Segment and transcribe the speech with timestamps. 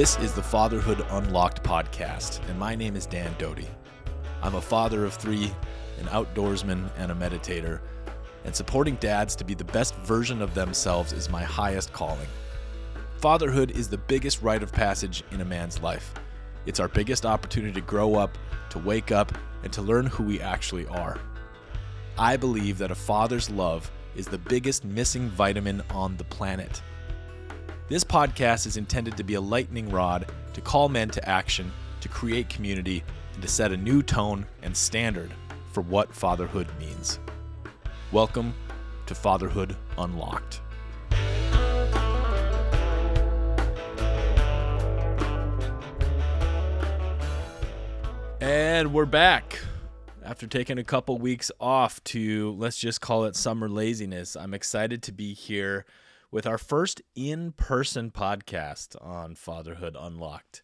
[0.00, 3.68] This is the Fatherhood Unlocked podcast, and my name is Dan Doty.
[4.40, 5.52] I'm a father of three,
[5.98, 7.80] an outdoorsman, and a meditator,
[8.46, 12.28] and supporting dads to be the best version of themselves is my highest calling.
[13.18, 16.14] Fatherhood is the biggest rite of passage in a man's life.
[16.64, 18.38] It's our biggest opportunity to grow up,
[18.70, 21.18] to wake up, and to learn who we actually are.
[22.16, 26.80] I believe that a father's love is the biggest missing vitamin on the planet.
[27.90, 31.72] This podcast is intended to be a lightning rod to call men to action,
[32.02, 33.02] to create community,
[33.34, 35.32] and to set a new tone and standard
[35.72, 37.18] for what fatherhood means.
[38.12, 38.54] Welcome
[39.06, 40.60] to Fatherhood Unlocked.
[48.40, 49.58] And we're back.
[50.24, 55.02] After taking a couple weeks off to, let's just call it summer laziness, I'm excited
[55.02, 55.84] to be here
[56.30, 60.62] with our first in person podcast on Fatherhood Unlocked.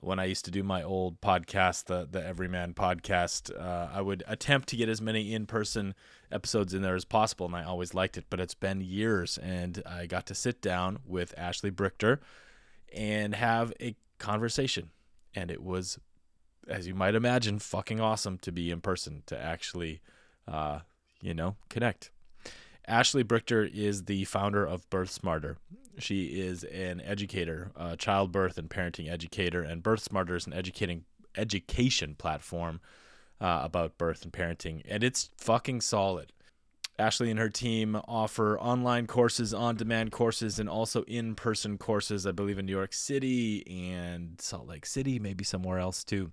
[0.00, 4.22] When I used to do my old podcast, the, the Everyman podcast, uh, I would
[4.28, 5.94] attempt to get as many in person
[6.30, 8.26] episodes in there as possible, and I always liked it.
[8.30, 12.18] But it's been years, and I got to sit down with Ashley Brichter
[12.94, 14.90] and have a conversation.
[15.34, 15.98] And it was,
[16.68, 20.02] as you might imagine, fucking awesome to be in person, to actually,
[20.46, 20.80] uh,
[21.20, 22.10] you know, connect.
[22.86, 25.58] Ashley Brichter is the founder of Birth Smarter.
[25.98, 31.04] She is an educator, a childbirth and parenting educator, and Birth Smarter is an educating
[31.36, 32.80] education platform
[33.40, 36.32] uh, about birth and parenting, and it's fucking solid.
[36.98, 42.26] Ashley and her team offer online courses, on demand courses, and also in person courses,
[42.26, 46.30] I believe, in New York City and Salt Lake City, maybe somewhere else too.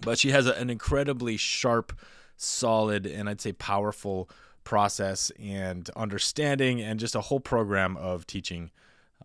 [0.00, 1.98] But she has a, an incredibly sharp,
[2.36, 4.30] solid, and I'd say powerful
[4.64, 8.70] process and understanding, and just a whole program of teaching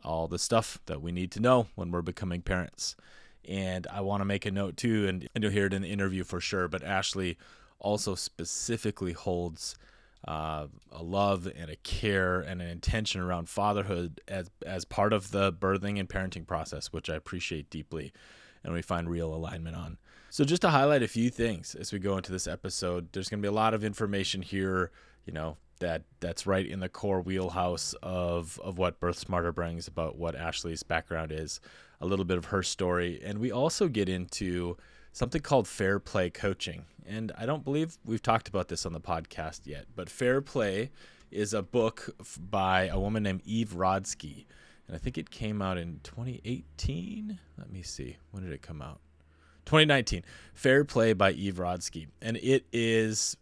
[0.04, 2.96] all the stuff that we need to know when we're becoming parents.
[3.48, 5.92] And I want to make a note too, and, and you'll hear it in the
[5.92, 7.38] interview for sure, but Ashley
[7.80, 9.76] also specifically holds
[10.28, 15.32] uh, a love and a care and an intention around fatherhood as, as part of
[15.32, 18.12] the birthing and parenting process, which I appreciate deeply
[18.66, 19.98] and we find real alignment on.
[20.30, 23.40] So, just to highlight a few things as we go into this episode, there's going
[23.40, 24.92] to be a lot of information here
[25.26, 29.88] you know that that's right in the core wheelhouse of of what Birth Smarter brings
[29.88, 31.60] about what Ashley's background is,
[32.00, 34.78] a little bit of her story, and we also get into
[35.12, 36.86] something called fair play coaching.
[37.08, 40.92] And I don't believe we've talked about this on the podcast yet, but Fair Play
[41.30, 42.10] is a book
[42.40, 44.46] by a woman named Eve Rodsky,
[44.88, 47.40] and I think it came out in 2018.
[47.58, 49.02] Let me see, when did it come out?
[49.66, 50.24] 2019.
[50.54, 53.38] Fair Play by Eve Rodsky, and it is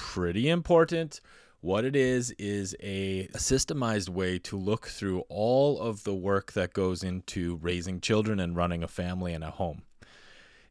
[0.00, 1.20] pretty important.
[1.60, 6.72] What it is is a, systemized way to look through all of the work that
[6.72, 9.82] goes into raising children and running a family and a home.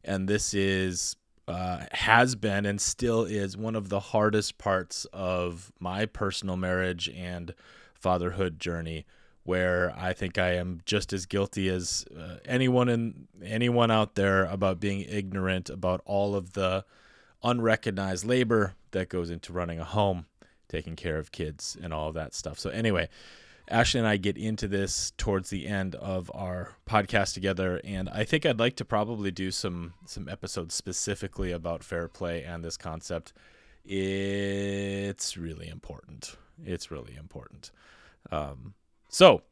[0.02, 1.14] And this is
[1.46, 7.08] uh, has been and still is one of the hardest parts of my personal marriage
[7.08, 7.54] and
[7.94, 9.06] fatherhood journey
[9.44, 14.44] where I think I am just as guilty as uh, anyone in anyone out there
[14.44, 16.84] about being ignorant about all of the
[17.42, 20.26] unrecognized labor that goes into running a home,
[20.68, 22.58] taking care of kids, and all of that stuff.
[22.58, 23.08] So, anyway,
[23.68, 28.24] Ashley and I get into this towards the end of our podcast together, and I
[28.24, 32.76] think I'd like to probably do some some episodes specifically about fair play and this
[32.76, 33.32] concept.
[33.84, 36.36] It's really important.
[36.64, 37.70] It's really important.
[38.30, 38.74] Um,
[39.08, 39.42] so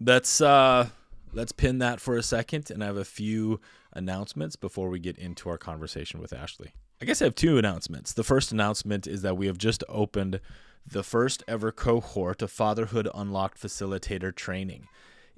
[0.00, 0.88] let's uh,
[1.32, 3.60] let's pin that for a second, and I have a few
[3.92, 6.72] announcements before we get into our conversation with Ashley.
[7.00, 8.12] I guess I have two announcements.
[8.14, 10.40] The first announcement is that we have just opened
[10.86, 14.88] the first ever cohort of Fatherhood Unlocked Facilitator training.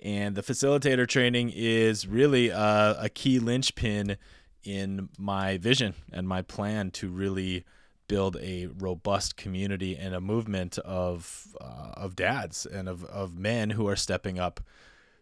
[0.00, 4.18] And the facilitator training is really a, a key linchpin
[4.62, 7.64] in my vision and my plan to really
[8.06, 13.70] build a robust community and a movement of uh, of dads and of, of men
[13.70, 14.60] who are stepping up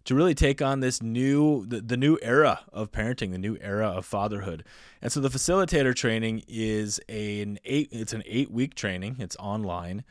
[0.07, 3.89] to really take on this new the, the new era of parenting the new era
[3.89, 4.65] of fatherhood.
[5.03, 9.17] And so the facilitator training is an eight it's an eight week training.
[9.19, 10.05] It's online.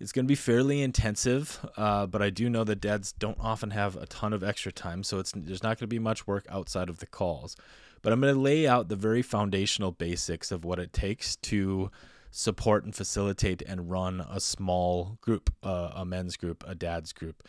[0.00, 3.70] It's going to be fairly intensive uh, but i do know that dads don't often
[3.70, 6.44] have a ton of extra time so it's there's not going to be much work
[6.48, 7.54] outside of the calls.
[8.00, 11.90] But i'm going to lay out the very foundational basics of what it takes to
[12.32, 17.46] support and facilitate and run a small group uh, a men's group a dad's group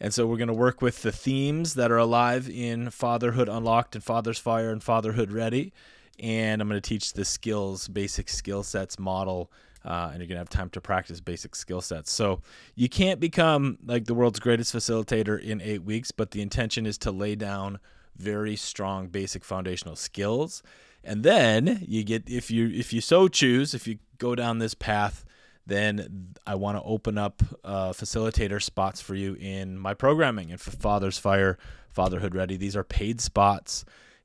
[0.00, 3.94] and so we're going to work with the themes that are alive in Fatherhood Unlocked
[3.94, 5.72] and Father's Fire and Fatherhood Ready.
[6.20, 9.50] And I'm going to teach the skills, basic skill sets model
[9.84, 12.12] uh, and you're gonna have time to practice basic skill sets.
[12.12, 12.40] So
[12.74, 16.96] you can't become like the world's greatest facilitator in eight weeks, but the intention is
[16.98, 17.78] to lay down
[18.16, 20.62] very strong basic foundational skills,
[21.02, 24.74] and then you get if you if you so choose, if you go down this
[24.74, 25.23] path.
[25.66, 30.60] Then I want to open up uh, facilitator spots for you in my programming and
[30.60, 31.58] for Father's Fire,
[31.90, 32.56] Fatherhood Ready.
[32.56, 33.84] These are paid spots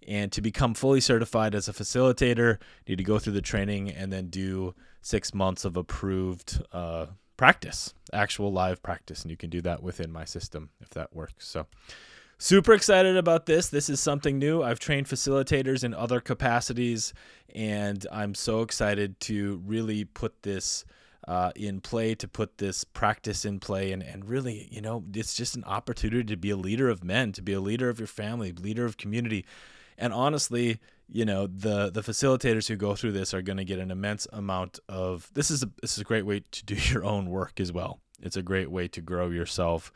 [0.09, 3.91] and to become fully certified as a facilitator, you need to go through the training
[3.91, 7.05] and then do six months of approved uh,
[7.37, 9.21] practice, actual live practice.
[9.21, 11.47] And you can do that within my system if that works.
[11.47, 11.67] So,
[12.39, 13.69] super excited about this.
[13.69, 14.63] This is something new.
[14.63, 17.13] I've trained facilitators in other capacities,
[17.53, 20.85] and I'm so excited to really put this.
[21.29, 25.35] Uh, in play to put this practice in play and, and really you know it's
[25.35, 28.07] just an opportunity to be a leader of men to be a leader of your
[28.07, 29.45] family leader of community
[29.99, 30.79] and honestly,
[31.11, 34.25] you know, the the facilitators who go through this are going to get an immense
[34.31, 37.59] amount of this is a this is a great way to do your own work
[37.59, 37.99] as well.
[38.21, 39.91] It's a great way to grow yourself.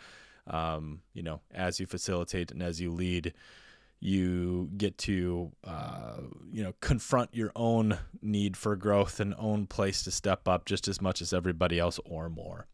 [0.45, 3.33] Um, you know, as you facilitate and as you lead,
[4.03, 6.17] you get to uh,
[6.51, 10.89] you know confront your own need for growth and own place to step up just
[10.89, 12.67] as much as everybody else or more.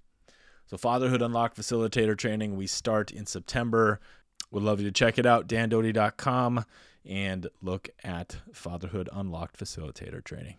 [0.65, 3.99] So, Fatherhood Unlocked Facilitator Training, we start in September.
[4.49, 6.65] Would love you to check it out, dandoty.com
[7.05, 10.57] and look at Fatherhood Unlocked Facilitator Training.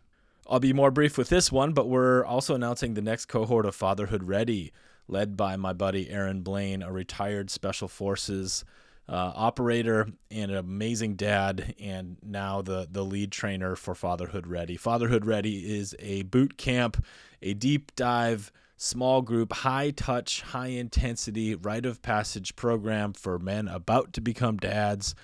[0.49, 3.75] I'll be more brief with this one, but we're also announcing the next cohort of
[3.75, 4.73] Fatherhood Ready,
[5.09, 8.65] led by my buddy Aaron Blaine, a retired Special Forces
[9.11, 14.77] uh, operator and an amazing dad, and now the, the lead trainer for Fatherhood Ready.
[14.77, 17.05] Fatherhood Ready is a boot camp,
[17.43, 23.67] a deep dive, small group, high touch, high intensity, rite of passage program for men
[23.67, 25.17] about to become dads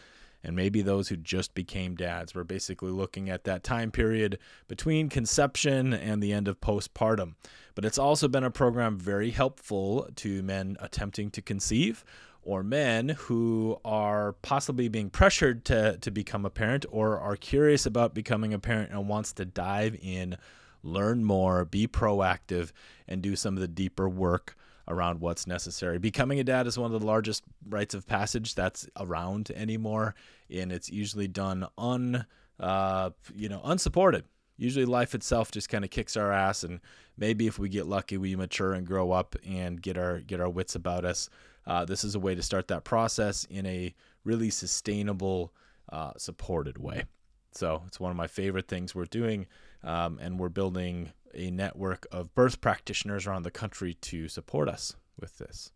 [0.47, 2.35] and maybe those who just became dads.
[2.35, 7.35] We're basically looking at that time period between conception and the end of postpartum.
[7.75, 12.05] But it's also been a program very helpful to men attempting to conceive
[12.47, 17.85] or men who are possibly being pressured to, to become a parent or are curious
[17.85, 20.37] about becoming a parent and wants to dive in,
[20.85, 22.71] learn more, be proactive,
[23.09, 24.57] and do some of the deeper work
[24.87, 25.99] around what's necessary.
[25.99, 30.15] Becoming a dad is one of the largest rites of passage that's around anymore,
[30.49, 32.27] and it's usually done un,
[32.61, 34.25] uh, you know, unsupported.
[34.57, 36.81] Usually, life itself just kind of kicks our ass, and
[37.19, 40.49] maybe if we get lucky, we mature and grow up and get our get our
[40.49, 41.29] wits about us.
[41.67, 45.53] Uh, this is a way to start that process in a really sustainable,
[45.91, 47.05] uh, supported way.
[47.53, 49.47] So it's one of my favorite things we're doing,
[49.83, 54.95] um, and we're building a network of birth practitioners around the country to support us
[55.19, 55.73] with this.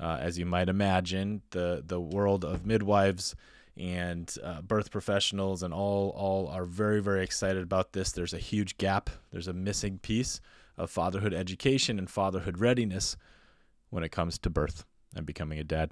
[0.00, 3.34] Uh, as you might imagine, the the world of midwives
[3.76, 8.12] and uh, birth professionals and all all are very very excited about this.
[8.12, 9.10] There's a huge gap.
[9.32, 10.40] There's a missing piece
[10.76, 13.16] of fatherhood education and fatherhood readiness
[13.90, 15.90] when it comes to birth and becoming a dad.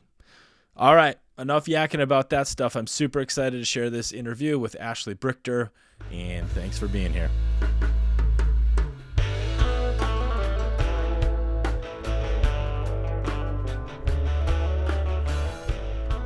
[0.76, 2.76] All right, enough yakking about that stuff.
[2.76, 5.70] I'm super excited to share this interview with Ashley Brichter,
[6.12, 7.30] and thanks for being here.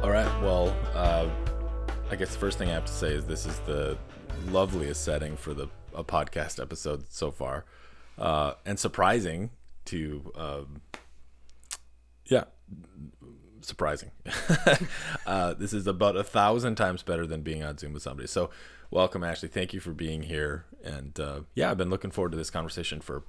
[0.02, 0.42] All right.
[0.42, 1.28] Well, uh,
[2.10, 3.96] I guess the first thing I have to say is this is the
[4.46, 7.64] loveliest setting for the a podcast episode so far,
[8.18, 9.50] uh, and surprising
[9.86, 10.80] to, um,
[13.62, 14.10] surprising.
[15.26, 18.26] uh, this is about a thousand times better than being on Zoom with somebody.
[18.26, 18.50] So,
[18.90, 19.48] welcome, Ashley.
[19.48, 20.64] Thank you for being here.
[20.84, 23.22] And uh, yeah, I've been looking forward to this conversation for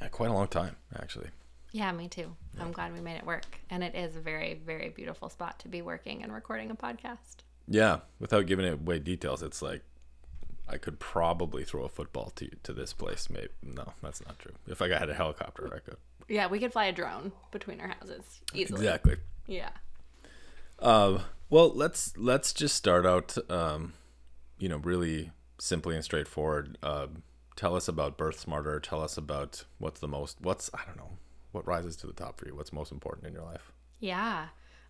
[0.00, 1.28] yeah, quite a long time, actually.
[1.72, 2.34] Yeah, me too.
[2.54, 2.62] Yeah.
[2.62, 3.60] I'm glad we made it work.
[3.70, 7.42] And it is a very, very beautiful spot to be working and recording a podcast.
[7.68, 7.98] Yeah.
[8.18, 9.82] Without giving away details, it's like
[10.68, 13.28] I could probably throw a football to to this place.
[13.30, 14.52] Maybe no, that's not true.
[14.66, 15.98] If I had a helicopter, I could.
[16.28, 18.80] Yeah, we could fly a drone between our houses easily.
[18.80, 19.16] Exactly.
[19.46, 19.70] Yeah.
[20.78, 23.36] Uh, well, let's let's just start out.
[23.50, 23.94] Um,
[24.58, 26.78] you know, really simply and straightforward.
[26.82, 27.06] Uh,
[27.54, 28.80] tell us about Birth Smarter.
[28.80, 30.38] Tell us about what's the most.
[30.40, 31.18] What's I don't know
[31.52, 32.54] what rises to the top for you?
[32.54, 33.72] What's most important in your life?
[34.00, 34.46] Yeah.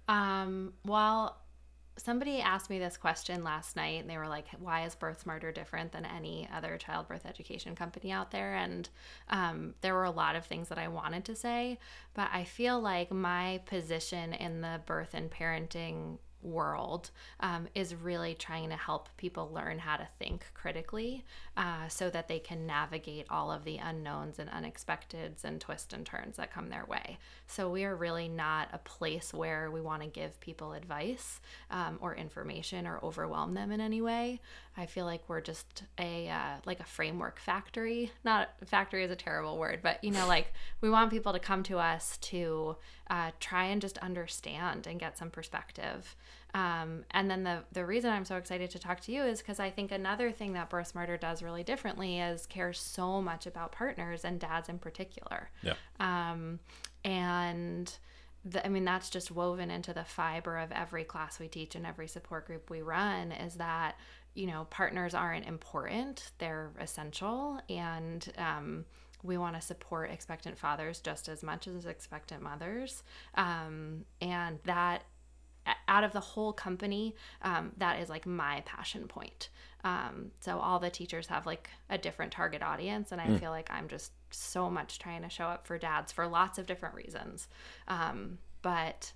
[0.08, 1.36] Um, well,
[1.96, 5.50] somebody asked me this question last night and they were like why is birth smarter
[5.52, 8.54] different than any other childbirth education company out there?
[8.54, 8.88] And
[9.28, 11.78] um, there were a lot of things that i wanted to say
[12.14, 18.34] but i feel like my position in the birth and parenting world um, is really
[18.34, 21.24] trying to help people learn how to think critically
[21.56, 26.06] uh, so that they can navigate all of the unknowns and unexpecteds and twists and
[26.06, 27.18] turns that come their way.
[27.46, 31.40] So we are really not a place where we want to give people advice
[31.70, 34.40] um, or information or overwhelm them in any way.
[34.76, 38.12] I feel like we're just a uh, like a framework factory.
[38.24, 41.62] Not factory is a terrible word, but you know, like we want people to come
[41.64, 42.76] to us to
[43.08, 46.16] uh, try and just understand and get some perspective.
[46.54, 49.60] Um, and then the the reason I'm so excited to talk to you is because
[49.60, 53.72] I think another thing that Birth Smarter does really differently is cares so much about
[53.72, 55.50] partners and dads in particular.
[55.62, 55.74] Yeah.
[56.00, 56.60] Um,
[57.04, 57.94] and
[58.44, 61.84] the, I mean that's just woven into the fiber of every class we teach and
[61.84, 63.96] every support group we run is that
[64.34, 68.84] you know partners aren't important; they're essential and um,
[69.26, 73.02] we want to support expectant fathers just as much as expectant mothers.
[73.34, 75.04] Um, and that,
[75.88, 79.48] out of the whole company, um, that is like my passion point.
[79.84, 83.38] Um, so all the teachers have like a different target audience, and I mm.
[83.38, 86.66] feel like I'm just so much trying to show up for dads for lots of
[86.66, 87.48] different reasons.
[87.88, 89.12] Um, but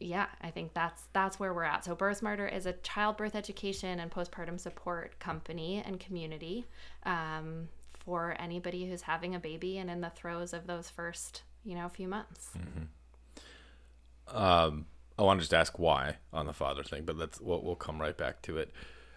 [0.00, 1.84] yeah, I think that's that's where we're at.
[1.84, 6.66] So Birth Smarter is a childbirth education and postpartum support company and community.
[7.04, 7.68] Um,
[8.04, 11.88] for anybody who's having a baby and in the throes of those first, you know,
[11.88, 12.50] few months.
[12.56, 14.36] Mm-hmm.
[14.36, 14.86] Um,
[15.18, 18.00] I want to just ask why on the father thing, but let's we'll, we'll come
[18.00, 18.72] right back to it.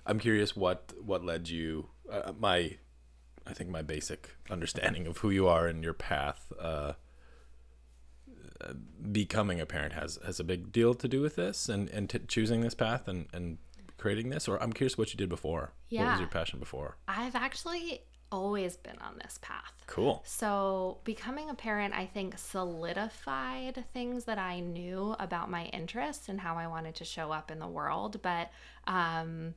[0.06, 1.90] I'm curious what what led you.
[2.12, 2.78] Uh, my,
[3.48, 6.52] I think my basic understanding of who you are and your path.
[6.60, 6.94] Uh,
[9.12, 12.20] becoming a parent has has a big deal to do with this and and t-
[12.28, 13.58] choosing this path and and
[13.98, 16.96] creating this or i'm curious what you did before yeah what was your passion before
[17.08, 18.02] i've actually
[18.32, 19.74] always been on this path.
[19.88, 20.22] Cool.
[20.26, 26.40] So, becoming a parent, I think, solidified things that I knew about my interests and
[26.40, 28.22] how I wanted to show up in the world.
[28.22, 28.52] But
[28.88, 29.54] um,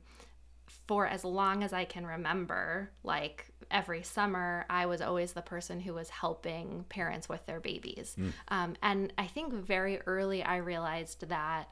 [0.87, 5.79] for as long as I can remember, like every summer, I was always the person
[5.79, 8.15] who was helping parents with their babies.
[8.19, 8.33] Mm.
[8.47, 11.69] Um, and I think very early I realized that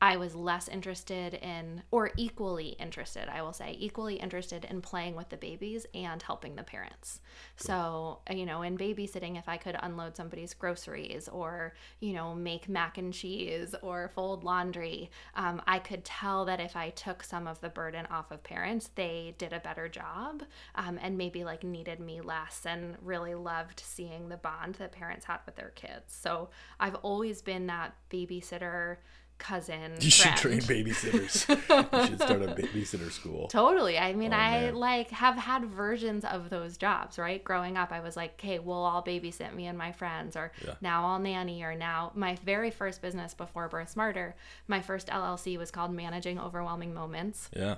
[0.00, 5.16] I was less interested in, or equally interested, I will say, equally interested in playing
[5.16, 7.20] with the babies and helping the parents.
[7.56, 12.68] So, you know, in babysitting, if I could unload somebody's groceries or, you know, make
[12.68, 17.46] mac and cheese or fold laundry, um, I could tell that if I took some
[17.46, 20.42] of the burden off of parents, they did a better job
[20.74, 25.24] um, and maybe like needed me less and really loved seeing the bond that parents
[25.24, 26.14] had with their kids.
[26.14, 28.98] So I've always been that babysitter
[29.38, 29.92] cousin.
[30.00, 31.48] You should train babysitters.
[31.48, 33.48] you should start a babysitter school.
[33.50, 33.98] Totally.
[33.98, 34.74] I mean, oh, I man.
[34.74, 37.42] like have had versions of those jobs, right?
[37.42, 40.74] Growing up, I was like, okay, we'll all babysit me and my friends, or yeah.
[40.80, 44.36] now I'll nanny, or now my very first business before Birth Smarter,
[44.68, 47.50] my first LLC was called Managing Overwhelming Moments.
[47.54, 47.76] Yeah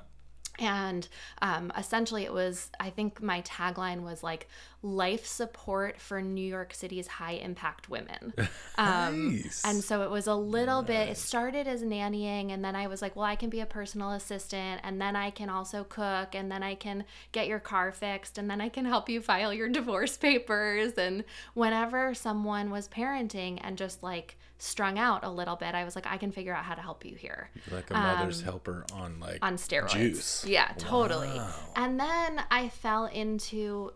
[0.58, 1.08] and
[1.42, 4.48] um, essentially it was i think my tagline was like
[4.82, 8.32] life support for new york city's high impact women
[8.78, 9.62] um, nice.
[9.64, 10.88] and so it was a little nice.
[10.88, 13.66] bit it started as nannying and then i was like well i can be a
[13.66, 17.90] personal assistant and then i can also cook and then i can get your car
[17.90, 22.88] fixed and then i can help you file your divorce papers and whenever someone was
[22.88, 26.54] parenting and just like strung out a little bit, I was like, I can figure
[26.54, 27.48] out how to help you here.
[27.70, 29.92] Like a mother's um, helper on like on steroids.
[29.92, 30.44] Juice.
[30.46, 31.28] Yeah, totally.
[31.28, 31.54] Wow.
[31.76, 33.92] And then I fell into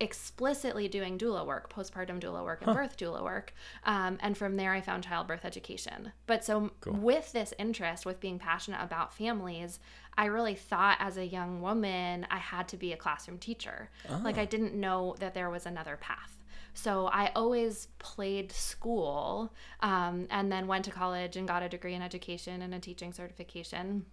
[0.00, 2.74] explicitly doing doula work, postpartum doula work, and huh.
[2.74, 3.54] birth doula work.
[3.84, 6.12] Um, and from there, I found childbirth education.
[6.26, 6.94] But so, cool.
[6.94, 9.78] with this interest, with being passionate about families,
[10.16, 13.90] I really thought as a young woman, I had to be a classroom teacher.
[14.08, 14.20] Oh.
[14.22, 16.36] Like, I didn't know that there was another path.
[16.74, 21.94] So I always played school um, and then went to college and got a degree
[21.94, 24.06] in education and a teaching certification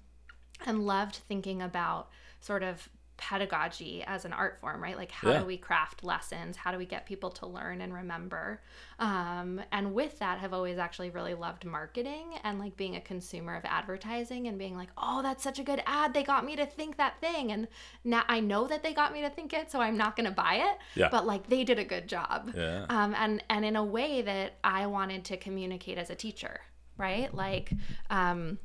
[0.66, 2.10] and loved thinking about
[2.42, 4.96] sort of pedagogy as an art form, right?
[4.96, 5.40] Like, how yeah.
[5.40, 6.56] do we craft lessons?
[6.56, 8.62] How do we get people to learn and remember?
[8.98, 13.56] Um, and with that, have always actually really loved marketing and like being a consumer
[13.56, 16.14] of advertising and being like, oh, that's such a good ad.
[16.14, 17.52] They got me to think that thing.
[17.52, 17.68] And
[18.04, 20.32] now I know that they got me to think it, so I'm not going to
[20.32, 20.78] buy it.
[20.96, 21.10] Yeah.
[21.12, 22.54] But like, they did a good job.
[22.56, 22.86] Yeah.
[22.90, 26.62] Um, and, and in a way that I wanted to communicate as a teacher,
[26.98, 27.34] right?
[27.34, 27.74] Like,
[28.10, 28.60] um,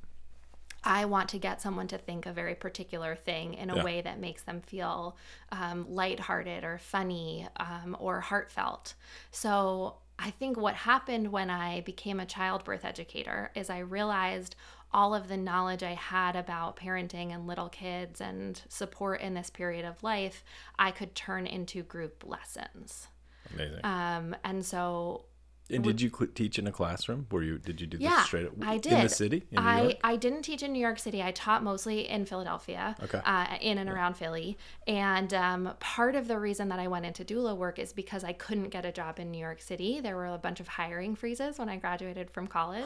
[0.85, 3.85] I want to get someone to think a very particular thing in a yeah.
[3.85, 5.17] way that makes them feel
[5.51, 8.95] um, lighthearted or funny um, or heartfelt.
[9.31, 14.57] So I think what happened when I became a childbirth educator is I realized
[14.93, 19.51] all of the knowledge I had about parenting and little kids and support in this
[19.51, 20.45] period of life,
[20.79, 23.09] I could turn into group lessons.
[23.53, 23.81] Amazing.
[23.85, 25.25] Um, and so
[25.71, 27.27] And did you teach in a classroom?
[27.31, 27.57] Were you?
[27.57, 28.93] Did you do this Yeah, straight up I did.
[28.93, 29.99] in the city in New I?
[30.05, 31.23] I didn't teach in New York City.
[31.23, 33.21] I taught mostly in Philadelphia, Okay.
[33.25, 34.59] uh, in and around Philly.
[34.87, 38.35] And um, part of the reason that I went into doula work is because I
[38.35, 40.01] couldn't get a job in New York City.
[40.01, 42.85] There were a bunch of hiring freezes when I graduated from college.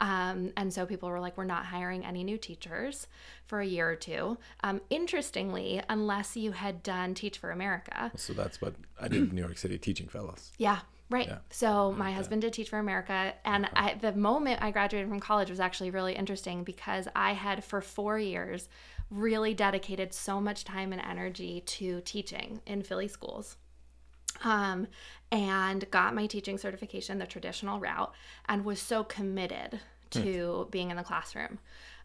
[0.00, 3.06] Um, and so people were like, we're not hiring any new teachers
[3.46, 4.38] for a year or two.
[4.62, 9.34] Um, interestingly, unless you had done Teach for America, So that's what I did in
[9.34, 10.52] New York City teaching fellows.
[10.58, 10.80] yeah,
[11.10, 11.30] right.
[11.50, 15.50] So my husband did Teach for America, and I, the moment I graduated from college
[15.50, 18.68] was actually really interesting because I had for four years
[19.10, 23.56] really dedicated so much time and energy to teaching in Philly schools.
[24.42, 24.88] Um,
[25.30, 28.12] and got my teaching certification the traditional route
[28.48, 29.80] and was so committed
[30.10, 31.58] to being in the classroom.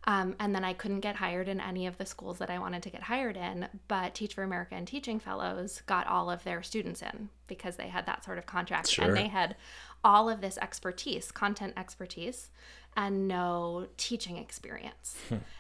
[0.10, 2.82] Um, and then I couldn't get hired in any of the schools that I wanted
[2.82, 6.64] to get hired in, but Teach for America and Teaching Fellows got all of their
[6.64, 9.06] students in because they had that sort of contract Sure.
[9.06, 9.56] and they had
[10.04, 12.50] all of this expertise, content expertise,
[12.98, 15.16] and no teaching experience.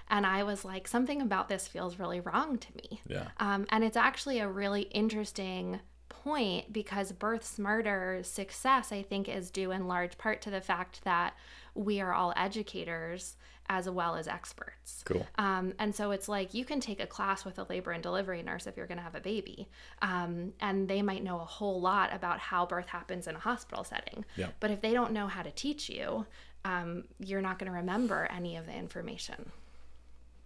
[0.10, 3.02] and I was like, something about this feels really wrong to me.
[3.08, 3.28] Yeah.
[3.38, 5.80] Um, and it's actually a really interesting
[6.10, 11.04] point because Birth Smarter's success, I think, is due in large part to the fact
[11.04, 11.36] that
[11.76, 13.36] we are all educators
[13.72, 15.04] as well as experts.
[15.06, 15.26] Cool.
[15.38, 18.42] Um, and so it's like you can take a class with a labor and delivery
[18.42, 19.70] nurse if you're going to have a baby,
[20.02, 23.84] um, and they might know a whole lot about how birth happens in a hospital
[23.84, 24.26] setting.
[24.36, 24.48] Yeah.
[24.60, 26.26] But if they don't know how to teach you,
[26.66, 29.52] um, you're not going to remember any of the information.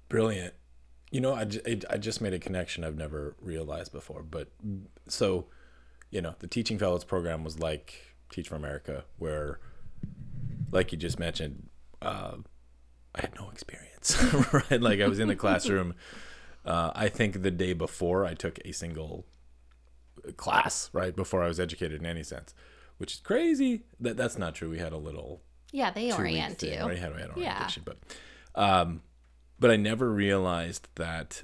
[0.09, 0.53] Brilliant.
[1.09, 4.23] You know, I, ju- I- I just made a connection I've never realized before.
[4.23, 4.49] But
[5.07, 5.45] so,
[6.11, 9.59] you know, the Teaching Fellows program was like Teach for America, where,
[10.71, 11.69] like you just mentioned,
[12.01, 12.37] uh,
[13.15, 14.17] I had no experience,
[14.71, 14.81] right?
[14.81, 15.95] Like I was in the classroom.
[16.65, 19.25] Uh, I think the day before I took a single
[20.37, 21.15] class, right?
[21.15, 22.53] Before I was educated in any sense,
[22.97, 23.83] which is crazy.
[23.99, 24.69] That That's not true.
[24.69, 25.41] We had a little
[25.71, 26.85] Yeah, they orient thing, you.
[26.85, 26.97] Right?
[26.97, 27.43] Had, we had Yeah.
[27.43, 27.97] orientation, but
[28.55, 29.01] um,
[29.59, 31.43] but I never realized that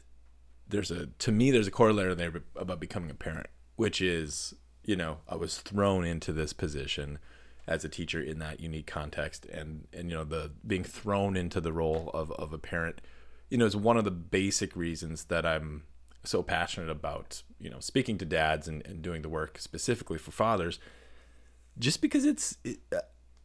[0.67, 4.95] there's a to me there's a corollary there about becoming a parent, which is you
[4.95, 7.19] know I was thrown into this position
[7.69, 11.61] as a teacher in that unique context, and and you know the being thrown into
[11.61, 12.99] the role of of a parent,
[13.49, 15.83] you know, is one of the basic reasons that I'm
[16.23, 20.32] so passionate about you know speaking to dads and, and doing the work specifically for
[20.32, 20.79] fathers
[21.77, 22.99] just because it's it, uh,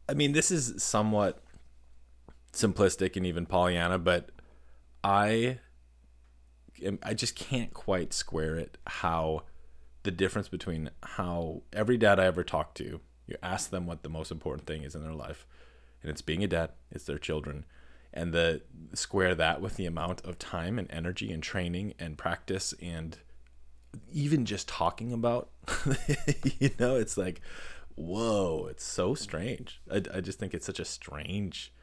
[0.09, 1.41] i mean this is somewhat
[2.51, 4.29] simplistic and even pollyanna but
[5.03, 5.57] i
[7.01, 9.43] i just can't quite square it how
[10.03, 14.09] the difference between how every dad i ever talked to you ask them what the
[14.09, 15.45] most important thing is in their life
[16.01, 17.65] and it's being a dad it's their children.
[18.13, 18.61] And the
[18.93, 23.17] square that with the amount of time and energy and training and practice and
[24.11, 25.49] even just talking about
[26.59, 27.41] you know it's like
[27.95, 29.81] whoa it's so strange.
[29.91, 31.73] I, I just think it's such a strange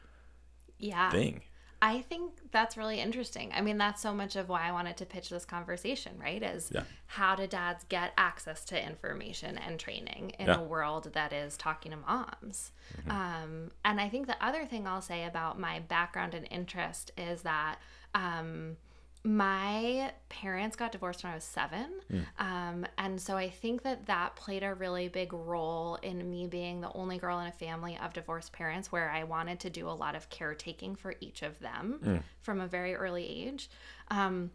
[0.79, 1.09] Yeah.
[1.11, 1.41] thing
[1.85, 3.51] I think that's really interesting.
[3.53, 6.41] I mean, that's so much of why I wanted to pitch this conversation, right?
[6.41, 6.83] Is Yeah.
[7.07, 10.53] how do dads get access to information and training in Yeah.
[10.53, 10.63] Mm-hmm.
[10.63, 12.71] a world that is talking to moms?
[13.09, 17.41] Um, and I think the other thing I'll say about my background and interest is
[17.41, 17.79] that
[18.15, 18.77] um,
[19.23, 21.87] my parents got divorced when I was seven.
[22.11, 22.25] Mm.
[22.39, 26.81] Um, and so I think that that played a really big role in me being
[26.81, 29.91] the only girl in a family of divorced parents where I wanted to do a
[29.91, 33.69] lot of caretaking for each of them from a very early age.
[34.09, 34.51] Um,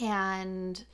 [0.00, 0.84] and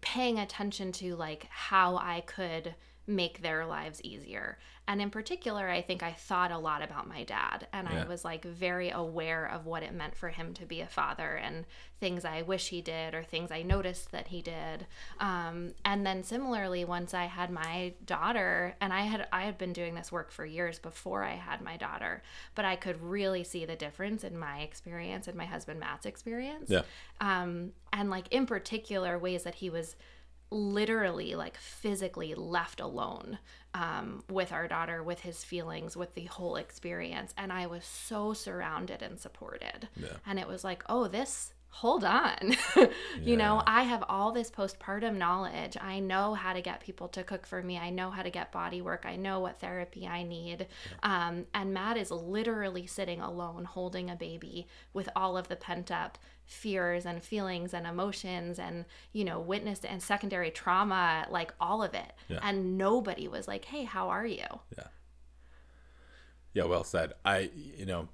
[0.00, 2.74] paying attention to like how I could
[3.08, 4.58] make their lives easier.
[4.86, 8.04] And in particular, I think I thought a lot about my dad and Yeah.
[8.04, 11.36] I was like very aware of what it meant for him to be a father
[11.36, 11.66] and
[12.00, 14.86] things I wish he did or things I noticed that he did.
[15.20, 19.72] Um, and then similarly, once I had my daughter, and I had I had been
[19.74, 22.22] doing this work for years before I had my daughter,
[22.54, 26.70] but I could really see the difference in my experience and my husband Matt's experience
[26.70, 26.82] yeah
[27.20, 29.96] um, and like in particular ways that he was
[30.50, 33.38] literally like physically left alone
[33.74, 38.32] um, with our daughter with his feelings with the whole experience and i was so
[38.32, 40.08] surrounded and supported Yeah.
[40.26, 42.56] and it was like oh this hold on.
[43.20, 45.76] You know i have all this postpartum knowledge.
[45.80, 47.76] I know how to get people to cook for me.
[47.76, 49.04] I know how to get body work.
[49.06, 50.66] I know what therapy i need.
[51.02, 55.90] Um, and matt is literally sitting alone holding a baby with all of the pent
[55.90, 61.82] up fears and feelings and emotions and you know witnessed and secondary trauma like all
[61.82, 62.12] of it.
[62.28, 62.38] Yeah.
[62.42, 64.46] and nobody was like hey how are you?
[64.76, 64.86] Yeah.
[66.54, 67.12] Yeah well said.
[67.24, 68.08] I you know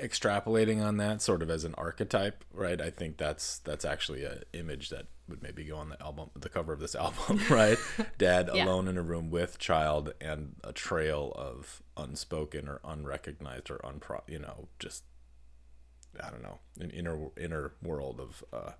[0.00, 2.80] extrapolating on that sort of as an archetype, right?
[2.80, 6.48] I think that's that's actually an image that would maybe go on the album, the
[6.48, 7.78] cover of this album, right?
[8.18, 8.64] Dad Yeah.
[8.64, 14.22] alone in a room with child and a trail of unspoken or unrecognized or unpro,
[14.28, 15.04] you know, just
[16.22, 18.72] I don't know, an inner inner world of uh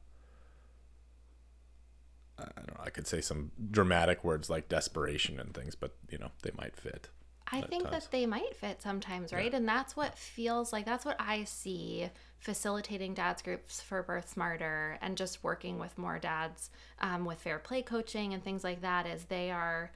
[2.39, 6.19] I don't know, I could say some dramatic words like desperation and things, but you
[6.19, 7.09] know, they might fit.
[7.53, 8.05] I think times.
[8.05, 9.53] that they might fit sometimes, right?
[9.53, 14.99] And that's what feels like that's what I see facilitating dads groups for Birth Smarter
[15.01, 19.07] and just working with more dads um, with fair play coaching and things like that
[19.07, 19.91] is they are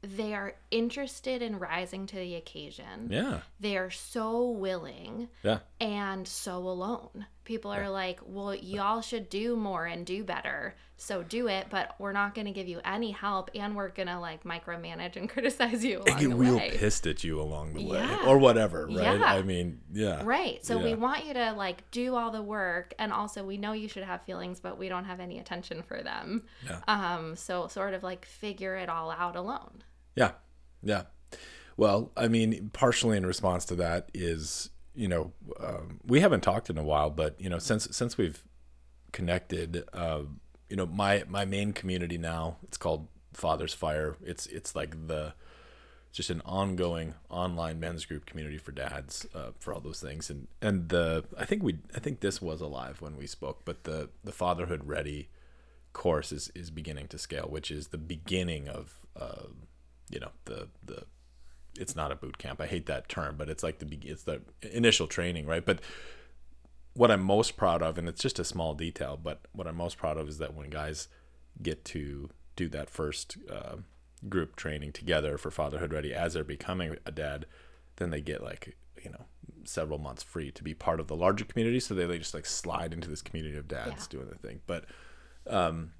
[0.00, 3.08] they are interested in rising to the occasion.
[3.10, 3.40] Yeah.
[3.58, 5.58] They are so willing Yeah.
[5.80, 7.26] and so alone.
[7.48, 10.74] People are like, well, y'all should do more and do better.
[10.98, 14.08] So do it, but we're not going to give you any help and we're going
[14.08, 16.72] to like micromanage and criticize you and get real way.
[16.76, 18.26] pissed at you along the way Yeah.
[18.26, 19.24] or whatever right Yeah.
[19.24, 20.62] i mean yeah Right.
[20.62, 23.88] So we want you to like do all the work and also we know you
[23.88, 26.42] should have feelings but we don't have any attention for them.
[26.66, 26.80] Yeah.
[26.86, 29.84] Um so sort of like figure it all out alone.
[30.16, 30.32] yeah
[30.82, 31.04] yeah
[31.78, 36.68] well i mean partially in response to that is you know um, we haven't talked
[36.68, 38.42] in a while but you know since since we've
[39.12, 40.22] connected uh,
[40.68, 43.08] you know my my main community now it's called
[43.38, 44.16] father's fire.
[44.22, 45.34] It's it's like the
[46.10, 50.28] just an ongoing online men's group community for dads uh, for all those things.
[50.30, 53.84] And and the i think we i think this was alive when we spoke but
[53.84, 55.28] the the fatherhood ready
[55.92, 59.46] course is is beginning to scale which is the beginning of uh,
[60.10, 61.04] you know the the
[61.78, 62.60] it's not a boot camp.
[62.60, 65.64] I hate that term but it's like the it's the initial training right?
[65.64, 65.80] But
[66.94, 69.96] what i'm most proud of and it's just a small detail but what i'm most
[69.96, 71.06] proud of is that when guys
[71.62, 73.76] get to do that first uh,
[74.28, 77.46] group training together for fatherhood ready as they're becoming a dad
[77.96, 79.26] then they get like you know
[79.64, 81.78] several months free to be part of the larger community.
[81.78, 84.18] So they, they just like slide into this community of dads Yeah.
[84.18, 84.60] doing the thing.
[84.66, 84.86] But
[85.46, 85.92] um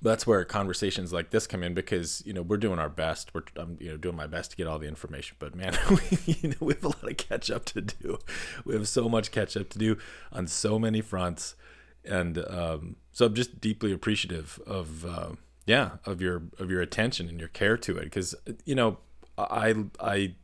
[0.00, 3.34] that's where conversations like this come in because you know we're doing our best.
[3.34, 6.18] We're I'm you know doing my best to get all the information but man we,
[6.26, 8.18] you know, we have a lot of catch up to do.
[8.64, 9.98] We have so much catch up to do
[10.32, 11.56] on so many fronts.
[12.04, 15.30] And um, so I'm just deeply appreciative of uh,
[15.66, 18.04] yeah of your of your attention and your care to it.
[18.04, 18.34] Because
[18.64, 18.98] you know
[19.36, 20.34] I I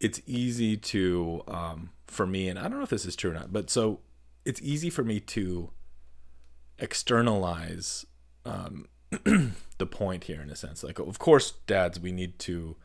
[0.00, 3.34] it's easy to um, for me and I don't know if this is true or
[3.34, 4.00] not but so
[4.44, 5.70] it's easy for me to
[6.78, 8.06] externalize
[8.44, 8.86] um,
[9.78, 10.82] the point here in a sense.
[10.82, 12.76] Like of course dads we need to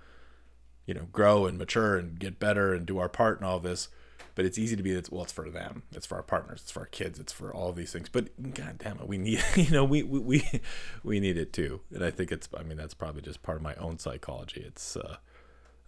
[0.85, 3.87] you know grow and mature and get better and do our part in all this
[4.33, 5.83] but it's easy to be that well it's for them.
[5.91, 6.61] It's for our partners.
[6.63, 7.19] It's for our kids.
[7.19, 8.09] It's for all these things.
[8.09, 10.61] But god damn it we need you know we we we,
[11.03, 11.81] we need it too.
[11.93, 14.63] And i think it's i mean that's probably just part of my own psychology.
[14.65, 15.17] It's uh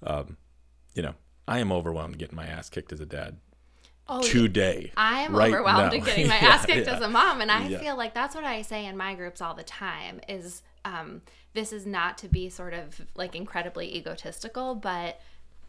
[0.05, 0.37] um
[0.93, 1.15] you know
[1.47, 3.37] i am overwhelmed getting my ass kicked as a dad
[4.07, 5.97] Oh, today I am right overwhelmed now.
[5.97, 6.93] at getting my Yeah, ass kicked yeah.
[6.95, 7.79] as a mom, and I Yeah.
[7.79, 10.19] feel like that's what I say in my groups all the time.
[10.27, 11.21] Is um,
[11.53, 15.21] this is not to be sort of like incredibly egotistical, but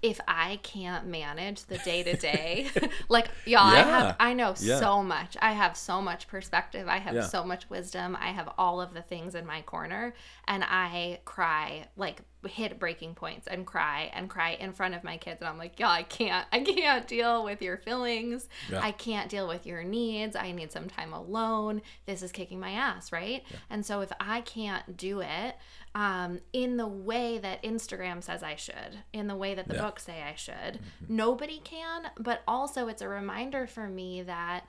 [0.02, 2.68] if I can't manage the day to day,
[3.08, 5.36] like y'all, I have I know so much.
[5.40, 6.88] I have so much perspective.
[6.88, 8.16] I have so much wisdom.
[8.20, 10.12] I have all of the things in my corner,
[10.48, 15.16] and I cry like hit breaking points and cry and cry in front of my
[15.16, 16.46] kids and I'm like, "Y'all, I can't.
[16.52, 18.48] I can't deal with your feelings.
[18.70, 18.80] Yeah.
[18.82, 20.36] I can't deal with your needs.
[20.36, 21.82] I need some time alone.
[22.06, 23.42] This is kicking my ass, right?
[23.70, 25.56] And so if I can't do it
[25.94, 29.82] um, in the way that Instagram says I should, in the way that the Yeah.
[29.82, 32.10] books say I should, nobody can.
[32.18, 34.66] But also, it's a reminder for me that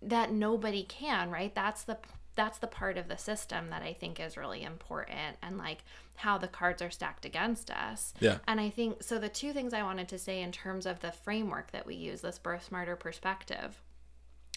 [0.00, 1.54] that nobody can, right?
[1.54, 1.98] That's the
[2.38, 5.78] that's the part of the system that I think is really important and like
[6.14, 8.14] how the cards are stacked against us.
[8.20, 8.38] Yeah.
[8.46, 11.10] And I think so the two things I wanted to say in terms of the
[11.10, 13.82] framework that we use, this birth smarter perspective.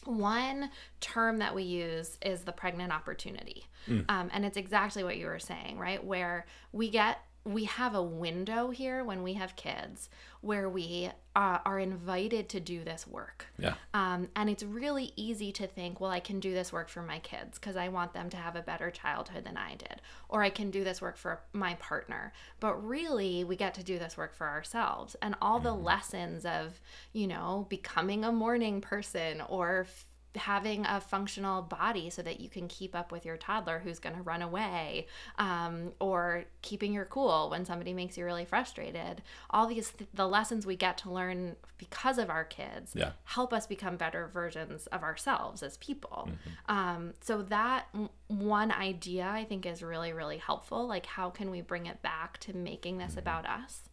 [0.06, 3.66] One term that we use is the pregnant opportunity.
[4.10, 6.04] Um, and it's exactly what you were saying, right?
[6.04, 10.10] Where we get, we have a window here when we have kids
[10.42, 13.46] where we uh, are invited to do this work.
[13.58, 17.02] yeah Um, and it's really easy to think, well, I can do this work for
[17.02, 20.02] my kids because I want them to have a better childhood than I did.
[20.30, 22.34] Or I can do this work for my partner.
[22.60, 25.16] But really, we get to do this work for ourselves.
[25.22, 26.80] And all the lessons of,
[27.14, 29.88] you know, becoming a morning person or
[30.36, 34.16] having a functional body so that you can keep up with your toddler who's going
[34.16, 39.22] to run away um, or keeping your cool when somebody makes you really frustrated.
[39.50, 43.12] All these th- the lessons we get to learn because of our kids Yeah.
[43.26, 46.30] help us become better versions of ourselves as people.
[46.68, 47.88] Um, so that
[48.28, 50.88] one idea i think is really really helpful.
[50.88, 53.90] Like how can we bring it back to making this about us?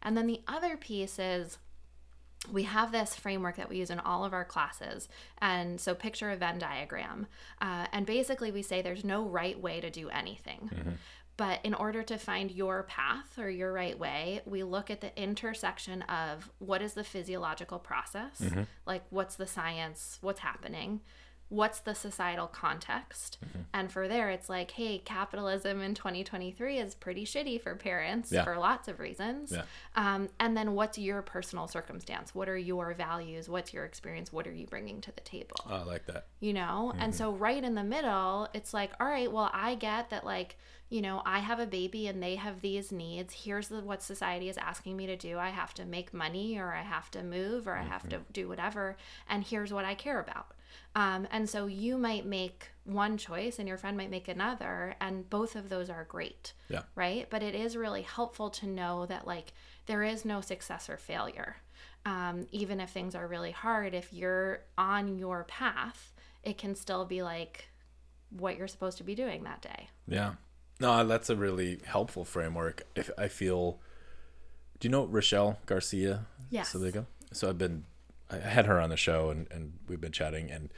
[0.00, 1.58] And then the other piece is
[2.50, 5.08] we have this framework that we use in all of our classes.
[5.40, 7.26] And so, picture a Venn diagram.
[7.60, 10.70] Uh, and basically, we say there's no right way to do anything.
[11.36, 15.16] But in order to find your path or your right way, we look at the
[15.20, 18.40] intersection of what is the physiological process,
[18.86, 21.00] like what's the science, what's happening,
[21.52, 23.36] what's the societal context.
[23.44, 23.58] Mm-hmm.
[23.74, 28.44] And for there, it's like, hey, capitalism in 2023 is pretty shitty for parents Yeah.
[28.44, 29.52] for lots of reasons.
[29.52, 29.62] Yeah.
[29.94, 32.34] Um, and then what's your personal circumstance?
[32.34, 33.48] What are your values?
[33.48, 34.32] What's your experience?
[34.32, 35.56] What are you bringing to the table?
[35.68, 36.26] Oh, I like that.
[36.40, 37.42] you know and so mm-hmm.
[37.42, 40.56] right in the middle it's like all right well i get that like
[40.88, 44.48] you know i have a baby and they have these needs here's the, what society
[44.48, 47.66] is asking me to do i have to make money or i have to move
[47.66, 48.32] or i have to mm-hmm.
[48.32, 48.96] do whatever
[49.28, 50.46] and here's what i care about
[50.94, 55.28] um, and so you might make one choice and your friend might make another and
[55.30, 56.82] both of those are great Yeah.
[56.94, 59.52] right but it is really helpful to know that like
[59.86, 61.56] there is no success or failure
[62.04, 67.04] um, even if things are really hard if you're on your path it can still
[67.04, 67.68] be like
[68.30, 70.34] what you're supposed to be doing that day Yeah.
[70.80, 72.82] No, that's a really helpful framework.
[72.96, 73.78] If I feel,
[74.80, 76.26] do you know Rochelle Garcia?
[76.50, 76.70] Yes.
[76.70, 77.06] So they go.
[77.32, 77.84] So I've been,
[78.30, 80.70] I had her on the show and, and we've been chatting and,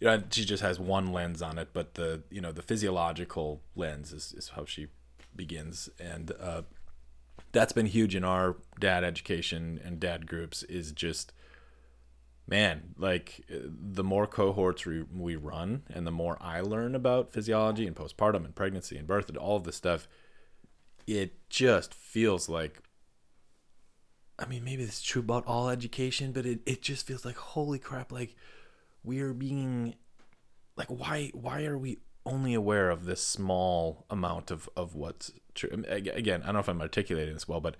[0.00, 3.62] you know, she just has one lens on it, but the, you know, the physiological
[3.74, 4.88] lens is, is how she
[5.34, 5.88] begins.
[5.98, 6.62] And, uh,
[7.52, 11.32] that's been huge in our dad education and dad groups is just,
[12.46, 17.32] man, like uh, the more cohorts we, we run and the more I learn about
[17.32, 20.06] physiology and postpartum and pregnancy and birth and all of this stuff,
[21.06, 22.80] it just feels like,
[24.38, 27.78] I mean, maybe it's true about all education, but it, it just feels like, holy
[27.78, 28.36] crap, like
[29.02, 29.94] we are being,
[30.76, 35.82] like, why, why are we only aware of this small amount of, of what's true?
[35.88, 37.76] Again, I don't know if I'm articulating this well, but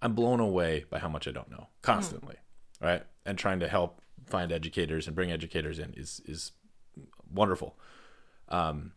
[0.00, 2.36] I'm blown away by how much I don't know constantly,
[2.80, 3.02] right?
[3.24, 6.52] And trying to help find educators and bring educators in is is
[7.32, 7.78] wonderful.
[8.48, 8.92] Um,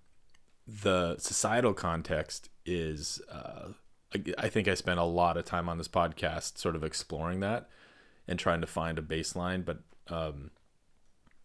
[0.68, 3.70] the societal context is, uh,
[4.14, 7.40] I, I think I spent a lot of time on this podcast sort of exploring
[7.42, 7.70] that
[8.28, 9.64] and trying to find a baseline.
[9.66, 10.52] But um,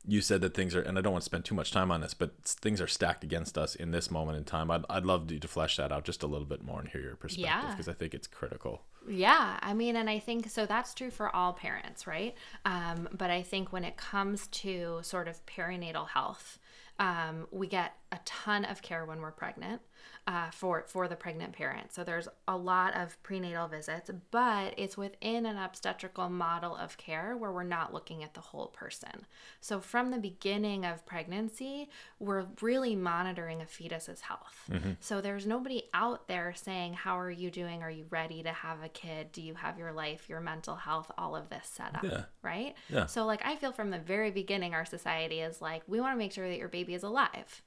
[0.06, 2.00] you said that things are, and I don't want to spend too much time on
[2.00, 4.70] this, but things are stacked against us in this moment in time.
[4.70, 7.00] I'd, I'd love you to flesh that out just a little bit more and hear
[7.00, 7.70] your perspective Yeah.
[7.70, 8.82] because I think it's critical.
[9.08, 12.34] Yeah, I mean, and I think so that's true for all parents, right?
[12.64, 16.58] Um, but I think when it comes to sort of perinatal health,
[16.98, 19.82] um, we get a ton of care when we're pregnant
[20.26, 21.92] uh, for for the pregnant parent.
[21.92, 27.36] So there's a lot of prenatal visits, but it's within an obstetrical model of care
[27.36, 29.26] where we're not looking at the whole person.
[29.60, 31.88] So from the beginning of pregnancy,
[32.18, 34.70] we're really monitoring a fetus's health.
[35.00, 37.82] So there's nobody out there saying, "How are you doing?
[37.82, 39.32] Are you ready to have a kid?
[39.32, 42.24] Do you have your life, your mental health, all of this set up?" Yeah.
[42.42, 42.74] Right?
[42.88, 43.06] Yeah.
[43.06, 46.18] So like I feel from the very beginning our society is like, we want to
[46.18, 47.62] make sure that your baby is alive.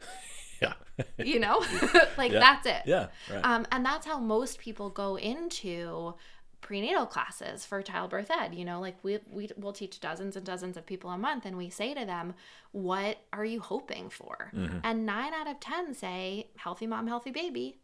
[0.66, 0.74] Yeah.
[1.16, 1.64] You know?
[2.18, 2.40] like Yeah.
[2.40, 2.82] that's it.
[2.84, 3.06] yeah.
[3.32, 3.44] Right.
[3.44, 6.14] Um, and that's how most people go into
[6.60, 8.54] prenatal classes for childbirth ed.
[8.54, 11.56] You know, like we we will teach dozens and dozens of people a month, and
[11.56, 12.34] we say to them,
[12.72, 14.78] "What are you hoping for?" Mm-hmm.
[14.84, 17.78] And nine out of ten say, "Healthy mom, healthy baby."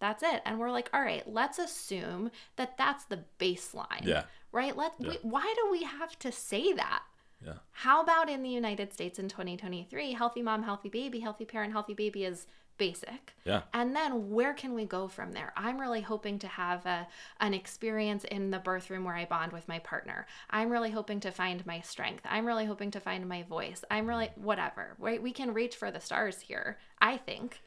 [0.00, 0.40] That's it.
[0.46, 4.06] And we're like, all right, let's assume that that's the baseline.
[4.06, 4.22] Yeah.
[4.50, 4.74] Right?
[4.74, 7.02] Let we, why do we have to say that?
[7.44, 7.54] Yeah.
[7.72, 11.94] How about in the United States in 2023, healthy mom, healthy baby, healthy parent, healthy
[11.94, 12.46] baby is
[12.80, 13.34] basic.
[13.44, 13.60] Yeah.
[13.74, 15.52] And then where can we go from there?
[15.54, 17.06] I'm really hoping to have a,
[17.38, 20.26] an experience in the birth room where I bond with my partner.
[20.48, 22.24] I'm really hoping to find my strength.
[22.28, 23.84] I'm really hoping to find my voice.
[23.90, 24.38] I'm really mm.
[24.38, 24.96] whatever.
[24.98, 25.22] Right?
[25.22, 27.60] We can reach for the stars here, I think.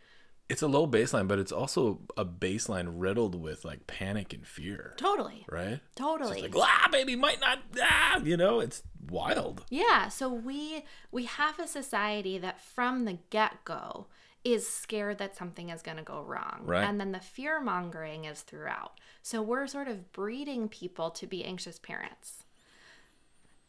[0.50, 4.94] It's a low baseline, but it's also a baseline riddled with like panic and fear,
[4.98, 5.46] Totally.
[5.50, 5.80] right?
[5.96, 6.42] Totally.
[6.42, 9.64] Like, ah, baby might not, ah, you know, it's wild.
[9.70, 14.08] Yeah, so we we have a society that from the get-go
[14.44, 16.62] is scared that something is going to go wrong.
[16.66, 16.84] Right.
[16.84, 19.00] And then the fear mongering is throughout.
[19.22, 22.44] So we're sort of breeding people to be anxious parents.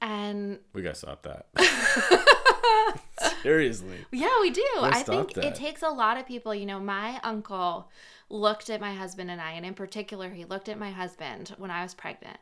[0.00, 1.46] And We gotta stop that.
[3.44, 3.98] Seriously.
[4.11, 4.66] yeah, we do.
[4.80, 6.52] Let's I think stop it takes a lot of people.
[6.54, 7.90] You know, my uncle
[8.28, 11.70] looked at my husband and I, and in particular, he looked at my husband when
[11.70, 12.38] I was pregnant,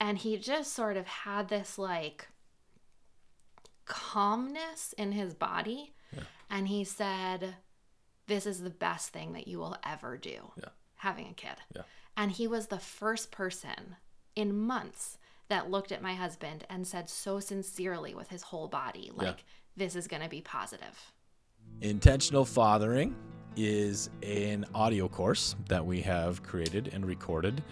[0.00, 2.28] and he just sort of had this like
[3.84, 5.92] calmness in his body.
[6.50, 7.56] And he said,
[8.28, 10.68] This is the best thing that you will ever do Yeah.
[10.96, 11.56] having a kid.
[11.74, 11.82] Yeah.
[12.16, 13.96] And he was the first person
[14.36, 19.10] in months that looked at my husband and said so sincerely with his whole body,
[19.12, 19.44] like,
[19.76, 21.12] this is going to be positive.
[21.80, 23.14] Intentional Fathering
[23.56, 27.62] is an audio course that we have created and recorded.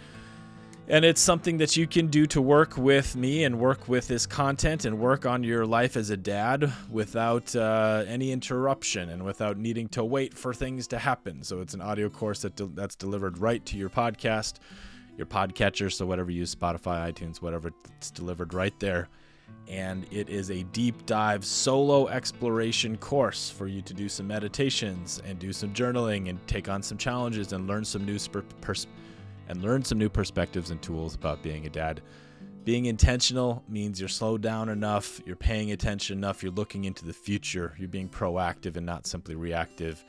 [0.88, 4.27] And it's something that you can do to work with me and work with this
[4.27, 9.57] content and work on your life as a dad without uh, any interruption and without
[9.57, 11.45] needing to wait for things to happen.
[11.45, 14.55] So it's an audio course that de- that's delivered right to your podcast,
[15.17, 15.91] your podcatcher.
[15.93, 19.09] So whatever you use, Spotify, iTunes, whatever, it's delivered right there.
[19.69, 25.23] And it is a deep dive solo exploration course for you to do some meditations
[25.25, 28.87] and do some journaling and take on some challenges and learn some new sp- pers-
[29.49, 32.03] and learn some new perspectives and tools about being a dad.
[32.65, 37.12] Being intentional means you're slowed down enough, you're paying attention enough, you're looking into the
[37.12, 40.05] future, you're being proactive and not simply reactive.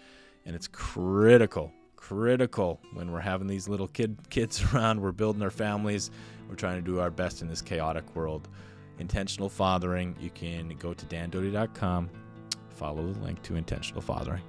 [0.46, 5.50] And it's critical, critical when we're having these little kid kids around, we're building our
[5.50, 6.12] families,
[6.48, 8.50] we're trying to do our best in this chaotic world.
[9.00, 12.10] Intentional fathering, you can go to dandoty.com,
[12.70, 14.44] follow the link to intentional fathering.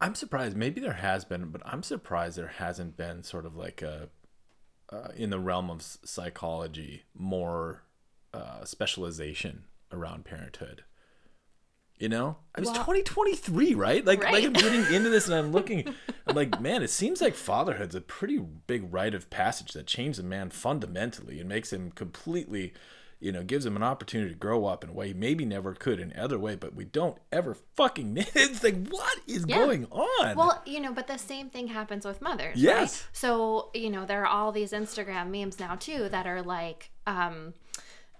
[0.00, 0.56] I'm surprised.
[0.56, 4.10] Maybe there has been, but I'm surprised there hasn't been sort of like a
[4.90, 7.82] uh, in the realm of psychology more
[8.32, 10.84] uh, specialization around parenthood.
[11.98, 14.04] You know, I mean, it's Well- 2023, right?
[14.04, 15.92] Like, like I'm getting into this and I'm looking,
[16.28, 20.20] I'm like, man, it seems like fatherhood's a pretty big rite of passage that changes
[20.20, 22.72] a man fundamentally and makes him completely,
[23.20, 25.74] you know, gives him an opportunity to grow up in a way he maybe never
[25.74, 28.16] could in other way, but we don't ever fucking.
[28.34, 29.56] It's like, what is Yeah.
[29.58, 30.36] going on?
[30.36, 32.56] Well, you know, but the same thing happens with mothers.
[32.56, 32.78] Yes.
[32.78, 33.08] Right?
[33.12, 37.54] So, you know, there are all these Instagram memes now too that are like, um,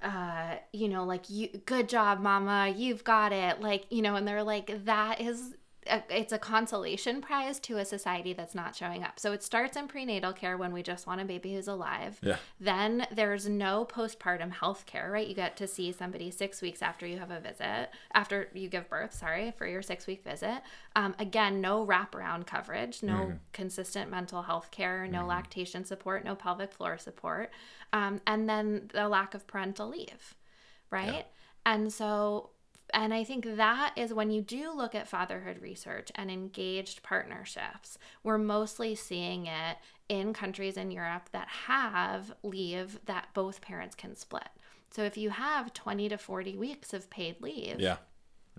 [0.02, 3.61] uh, you know, like you, good job, mama, you've got it.
[3.61, 5.54] Like, you know, and they're like, that is.
[5.88, 9.18] A, it's a consolation prize to a society that's not showing up.
[9.18, 12.18] So it starts in prenatal care when we just want a baby who's alive.
[12.22, 12.37] Yeah.
[12.61, 15.27] Then there's no postpartum health care, right?
[15.27, 18.88] You get to see somebody six weeks after you have a visit, after you give
[18.88, 20.62] birth, sorry, for your six week visit.
[20.96, 26.72] Um, again, no wraparound coverage, no consistent mental health care, no lactation support, no pelvic
[26.72, 27.51] floor support,
[27.92, 30.35] um, and then the lack of parental leave,
[30.90, 31.27] right?
[31.64, 32.51] And so
[32.94, 37.98] and I think that is when you do look at fatherhood research and engaged partnerships,
[38.22, 39.77] we're mostly seeing it
[40.09, 44.48] in countries in Europe that have leave that both parents can split.
[44.90, 47.96] So if you have 20 to 40 weeks of paid leave, yeah,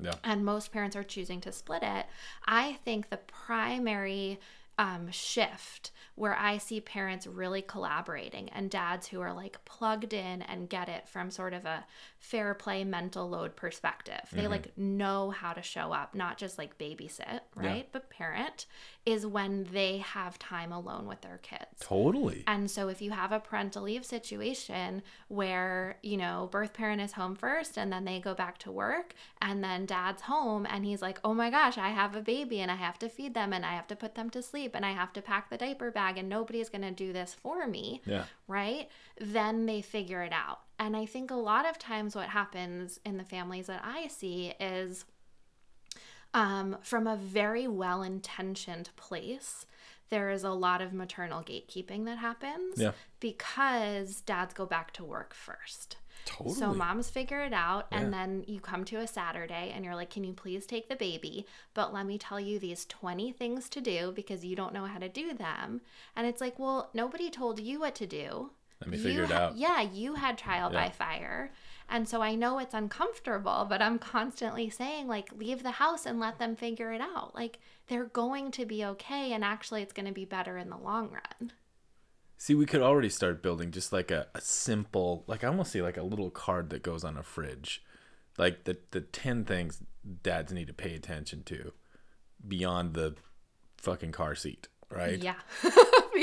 [0.02, 2.06] yeah, and most parents are choosing to split it,
[2.46, 4.40] I think the primary
[4.80, 10.42] um, shift where I see parents really collaborating and dads who are like plugged in
[10.42, 11.86] and get it from sort of a
[12.20, 14.22] fair play mental load perspective.
[14.32, 14.52] They mm-hmm.
[14.52, 17.88] like know how to show up, not just like babysit, right?
[17.92, 18.66] But parent
[19.06, 21.80] is when they have time alone with their kids.
[21.80, 22.44] totally.
[22.46, 27.14] And so if you have a parental leave situation where, you know, birth parent is
[27.14, 31.02] home first and then they go back to work and then dad's home and he's
[31.02, 33.66] like, "Oh my gosh, I have a baby and I have to feed them and
[33.66, 36.18] I have to put them to sleep and I have to pack the diaper bag
[36.18, 38.26] and nobody's going to do this for me." Yeah.
[38.48, 38.90] right?
[39.20, 40.60] Then they figure it out.
[40.80, 44.54] And I think a lot of times what happens in the families that I see
[44.60, 45.04] is
[46.34, 49.66] um, from a very well intentioned place,
[50.10, 52.92] there is a lot of maternal gatekeeping that happens Yeah.
[53.20, 55.98] because dads go back to work first.
[56.26, 56.56] Totally.
[56.56, 60.10] So moms figure it out, and then you come to a Saturday and you're like,
[60.10, 61.46] Can you please take the baby?
[61.74, 65.00] But let me tell you these 20 things to do because you don't know how
[65.00, 65.82] to do them.
[66.16, 68.52] And it's like, Well, nobody told you what to do.
[68.82, 69.58] Let me You figure it ha- out.
[69.58, 70.86] Yeah, you had trial Yeah.
[70.86, 71.52] by fire.
[71.92, 76.20] And so I know it's uncomfortable, but I'm constantly saying, like, leave the house and
[76.20, 77.34] let them figure it out.
[77.34, 79.34] Like, they're going to be okay.
[79.34, 81.52] And actually, it's going to be better in the long run.
[82.38, 85.82] See, we could already start building just like a, a simple, like I almost see
[85.82, 87.84] like a little card that goes on a fridge,
[88.38, 89.84] like the the ten things
[90.24, 91.74] dads need to pay attention to,
[92.48, 93.16] beyond the
[93.76, 95.22] fucking car seat, right?
[95.22, 95.36] Yeah.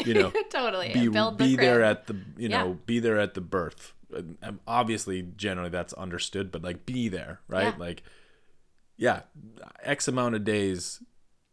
[0.04, 0.90] You know, totally.
[0.92, 2.64] Be Build the be there at the you Yeah.
[2.64, 3.94] know be there at the birth.
[4.14, 7.72] And, um, obviously, generally that's understood, but like be there, right?
[7.72, 7.78] Yeah.
[7.78, 8.02] Like,
[8.98, 9.20] yeah,
[9.82, 11.02] X amount of days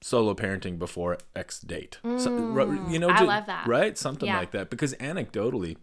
[0.02, 2.00] solo parenting before X date.
[2.18, 3.66] So, you know, Mm, I love that.
[3.66, 3.98] right?
[3.98, 4.40] Something Yeah.
[4.40, 4.70] like that.
[4.70, 5.78] Because anecdotally,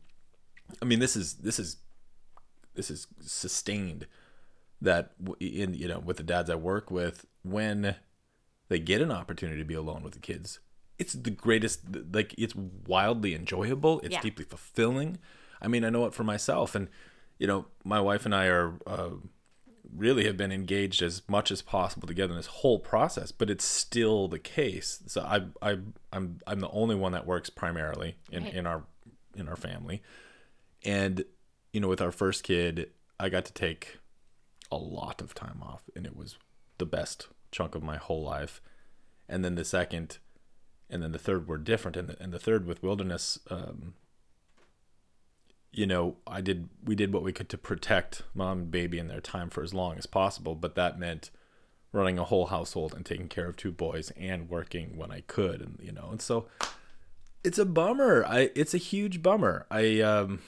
[0.83, 1.79] I mean, this is this is
[2.75, 4.07] this is sustained
[4.83, 7.97] that in you know with the dads I work with when
[8.69, 10.61] they get an opportunity to be alone with the kids,
[11.01, 11.81] it's the greatest.
[12.13, 14.01] Like it's wildly enjoyable.
[14.01, 14.21] It's Yeah.
[14.21, 15.19] deeply fulfilling.
[15.61, 16.89] I mean, I know it for myself, and
[17.39, 18.75] you know, my wife and I are.
[18.87, 19.11] Uh,
[19.97, 23.65] really have been engaged as much as possible together in this whole process but it's
[23.65, 25.79] still the case so i i
[26.13, 28.55] i'm i'm the only one that works primarily in Right.
[28.55, 28.85] in our
[29.35, 30.01] in our family
[30.85, 31.25] and
[31.73, 33.99] you know with our first kid i got to take
[34.71, 36.39] a lot of time off and it was
[36.79, 38.61] the best chunk of my whole life
[39.29, 40.19] and then the second
[40.91, 43.95] and then the third were different and the, and the third with wilderness um
[45.73, 49.09] you know, I did we did what we could to protect mom and baby and
[49.09, 51.31] their time for as long as possible, but that meant
[51.93, 55.61] running a whole household and taking care of two boys and working when I could
[55.61, 56.09] and you know.
[56.11, 56.47] And so
[57.45, 58.25] it's a bummer.
[58.27, 59.67] I it's a huge bummer.
[59.71, 60.41] I um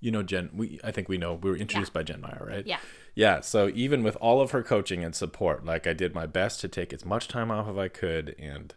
[0.00, 2.00] you know Jen, we I think we know we were introduced Yeah.
[2.00, 2.66] by Jen Meyer, right?
[2.66, 2.78] Yeah.
[3.14, 6.60] Yeah, so even with all of her coaching and support, like I did my best
[6.62, 8.72] to take as much time off as I could and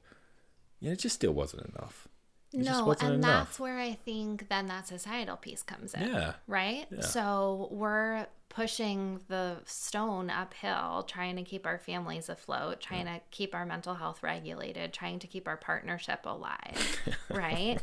[0.84, 2.10] you know, it just still wasn't enough.
[2.52, 3.48] It no, wasn't and enough.
[3.48, 6.10] that's where I think then that societal piece comes in.
[6.10, 6.34] Yeah.
[6.46, 6.86] Right?
[6.92, 7.00] Yeah.
[7.00, 13.56] So we're pushing the stone uphill, trying to keep our families afloat, trying to keep
[13.56, 17.00] our mental health regulated, trying to keep our partnership alive.
[17.30, 17.80] right?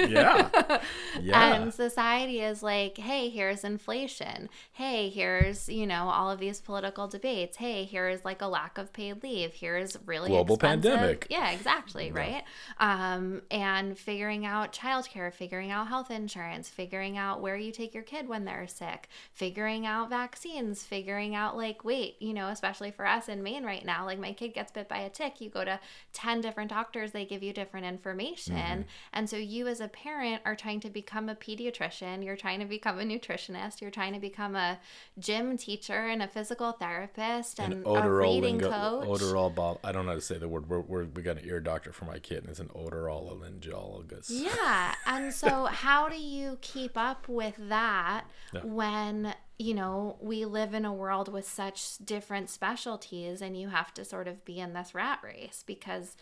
[0.00, 0.48] Yeah.
[1.20, 1.54] Yeah.
[1.62, 4.48] And society is like, hey, here's inflation.
[4.72, 7.56] Hey, here's, you know, all of these political debates.
[7.56, 9.52] Hey, here's like a lack of paid leave.
[9.54, 11.26] Here's really Global expensive- pandemic.
[11.28, 12.12] Yeah, exactly.
[12.12, 12.44] Right.
[12.78, 18.04] Um, and figuring out childcare, figuring out health insurance, figuring out where you take your
[18.04, 23.06] kid when they're sick, figuring out vaccines, figuring out like, wait, you know, especially for
[23.06, 25.64] us in Maine right now, like my kid gets bit by a tick, you go
[25.64, 25.80] to
[26.12, 28.54] 10 different doctors, they give you different information.
[28.54, 28.82] Mm-hmm.
[29.12, 32.66] And so you as a parent are trying to become a pediatrician, you're trying to
[32.66, 34.78] become a nutritionist, you're trying to become a
[35.18, 39.20] gym teacher and a physical therapist and An a reading lingo, coach.
[39.20, 39.78] odorol bob.
[39.82, 40.68] I don't know how to say the word.
[40.68, 44.26] We're, we're, we got an ear doctor for my kid, and it's an odorologist.
[44.28, 44.94] Yeah.
[45.06, 48.60] And so, how do you keep up with that Yeah.
[48.64, 53.92] when, you know, we live in a world with such different specialties and you have
[53.94, 56.16] to sort of be in this rat race because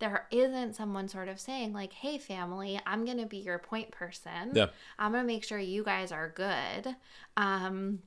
[0.00, 3.92] there isn't someone sort of saying, like, hey, family, I'm going to be your point
[3.92, 4.52] person.
[4.54, 4.66] Yeah.
[4.98, 6.96] I'm going to make sure you guys are good.
[7.36, 8.00] Um,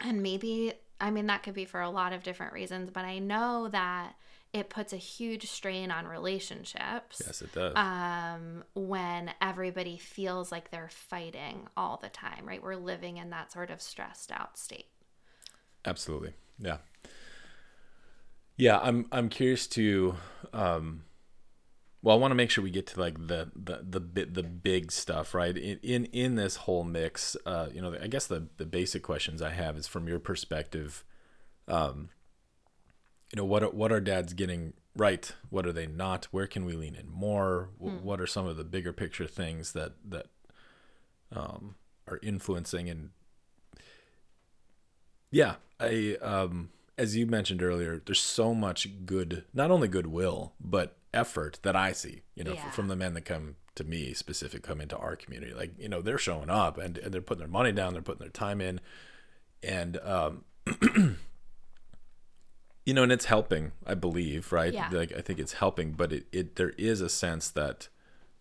[0.00, 3.18] and maybe, I mean, that could be for a lot of different reasons, but I
[3.18, 4.14] know that
[4.52, 7.72] it puts a huge strain on relationships Yes, it does.
[7.76, 12.62] um, when everybody feels like they're fighting all the time, right?
[12.62, 14.86] We're living in that sort of stressed out state.
[15.84, 16.32] Absolutely.
[16.58, 16.78] Yeah.
[18.56, 20.16] Yeah, I'm I'm curious to
[20.52, 21.04] um
[22.02, 24.42] well, I want to make sure we get to like the the the bit the
[24.42, 25.56] big stuff, right?
[25.56, 29.40] In in, in this whole mix, uh, you know, I guess the the basic questions
[29.42, 31.04] I have is from your perspective,
[31.68, 32.08] um,
[33.32, 35.32] you know, what are, what are dads getting right?
[35.50, 36.26] What are they not?
[36.32, 37.70] Where can we lean in more?
[37.78, 40.26] Wh- What are some of the bigger picture things that that
[41.32, 41.76] um,
[42.08, 43.10] are influencing and
[45.30, 50.96] yeah, I um as you mentioned earlier, there's so much good, not only goodwill, but
[51.14, 52.70] effort that I see, you know, Yeah.
[52.72, 55.54] from the men that come to me specific come into our community.
[55.54, 58.20] Like, you know, they're showing up and, and they're putting their money down, they're putting
[58.20, 58.80] their time in.
[59.62, 60.44] And um
[62.84, 64.72] you know, and it's helping, I believe, right?
[64.72, 64.88] Yeah.
[64.90, 67.88] Like I think it's helping, but it, it there is a sense that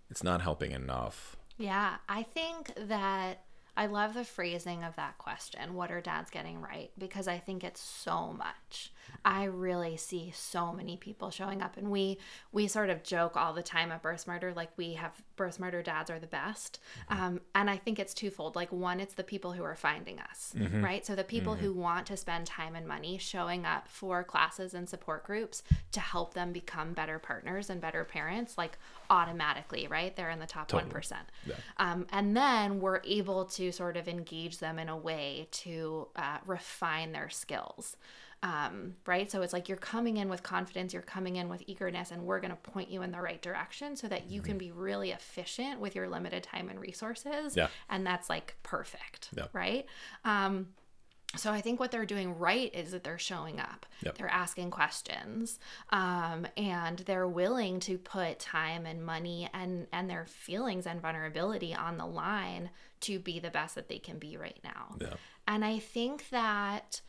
[0.10, 1.36] it's not helping enough.
[1.58, 3.44] Yeah, I think that
[3.80, 5.74] I love the phrasing of that question.
[5.74, 6.92] What are dads getting right?
[6.98, 8.92] Because I think it's so much.
[9.24, 12.18] I really see so many people showing up and we
[12.52, 15.82] we sort of joke all the time at Birth Smarter like we have Birth Smarter
[15.82, 16.82] dads are the best.
[17.10, 17.24] Mm-hmm.
[17.24, 18.58] Um, and I think it's twofold.
[18.58, 20.84] Like one, it's the people who are finding us, mm-hmm.
[20.84, 21.06] right?
[21.06, 21.64] So the people mm-hmm.
[21.64, 25.64] who want to spend time and money showing up for classes and support groups
[25.94, 28.78] to help them become better partners and better parents, like
[29.10, 30.16] automatically, right?
[30.16, 30.92] They're in the top one Totally.
[31.48, 31.56] Yeah.
[31.78, 36.38] um, and then we're able to sort of engage them in a way to uh,
[36.46, 37.98] refine their skills.
[38.42, 39.30] Um, right.
[39.30, 42.40] So it's like you're coming in with confidence, you're coming in with eagerness, and we're
[42.40, 45.82] going to point you in the right direction so that you can be really efficient
[45.82, 47.58] with your limited time and resources.
[47.58, 47.68] Yeah.
[47.90, 49.30] And that's like perfect.
[49.36, 49.48] Yeah.
[49.52, 49.86] Right.
[50.24, 50.68] Um,
[51.36, 53.86] so I think what they're doing right is that they're showing up.
[54.04, 54.18] Yep.
[54.18, 55.60] They're asking questions,
[55.92, 61.76] um, and they're willing to put time and money and and their feelings and vulnerability
[61.76, 62.72] on the line
[63.02, 64.96] to be the best that they can be right now.
[65.00, 65.14] Yeah.
[65.48, 67.02] And I think that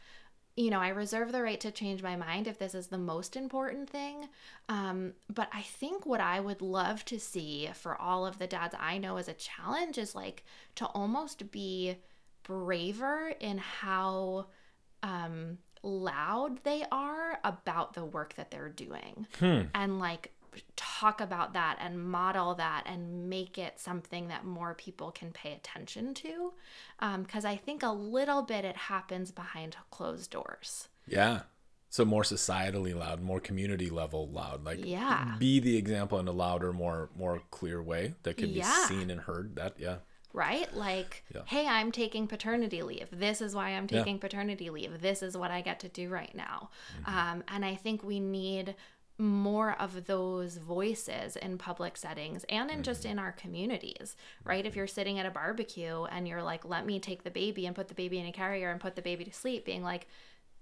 [0.56, 3.34] you know, I reserve the right to change my mind if this is the most
[3.34, 4.28] important thing.
[4.68, 8.74] Um, but I think what I would love to see for all of the dads
[8.78, 10.44] I know as a challenge is like
[10.74, 11.96] to almost be
[12.42, 14.46] braver in how
[15.02, 20.32] um, loud they are about the work that they're doing and like
[20.76, 25.52] talk about that and model that and make it something that more people can pay
[25.52, 26.52] attention to
[27.22, 31.42] because i think a little bit it happens behind closed doors Yeah.
[31.92, 34.64] So more societally loud, more community level loud.
[34.64, 35.34] Like Yeah.
[35.40, 38.86] be the example in a louder, more more clear way that can Yeah.
[38.88, 39.56] be seen and heard.
[39.56, 39.96] That yeah.
[40.32, 41.42] Right like Yeah.
[41.46, 43.98] hey i'm taking paternity leave this is why i'm Yeah.
[43.98, 46.70] taking paternity leave this is what i get to do right now
[47.02, 47.18] Mm-hmm.
[47.18, 48.74] um, and i think we need
[49.18, 54.64] more of those voices in public settings and in just in our communities, right?
[54.64, 57.76] If you're sitting at a barbecue and you're like, let me take the baby and
[57.76, 60.06] put the baby in a carrier and put the baby to sleep, being like,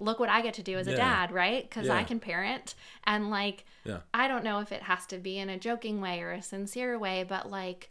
[0.00, 0.96] look what I get to do as a Yeah.
[0.96, 1.62] dad, right?
[1.62, 2.74] Because I can parent.
[3.04, 3.98] And like, Yeah.
[4.12, 6.98] I don't know if it has to be in a joking way or a sincere
[6.98, 7.90] way, but like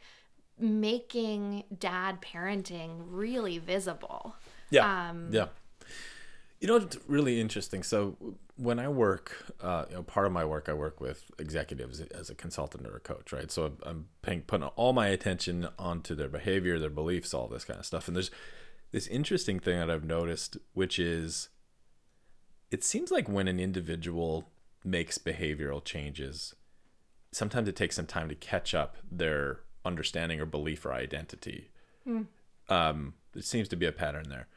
[0.59, 4.35] making dad parenting really visible.
[4.69, 5.09] Yeah.
[5.09, 5.47] Um, yeah.
[6.59, 7.83] You know, it's really interesting.
[7.83, 8.17] So
[8.55, 12.29] when I work, uh, you know, part of my work, I work with executives as
[12.31, 13.51] a consultant or a coach, right?
[13.51, 17.79] So I'm paying, putting all my attention onto their behavior, their beliefs, all this kind
[17.79, 18.07] of stuff.
[18.07, 18.31] And there's
[18.91, 21.49] this interesting thing that I've noticed, which is
[22.71, 24.49] it seems like when an individual
[24.83, 26.55] makes behavioral changes,
[27.31, 31.69] sometimes it takes some time to catch up their understanding or belief or identity.
[32.69, 34.47] Um, there seems to be a pattern there.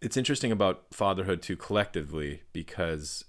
[0.00, 3.24] It's interesting about fatherhood too collectively because,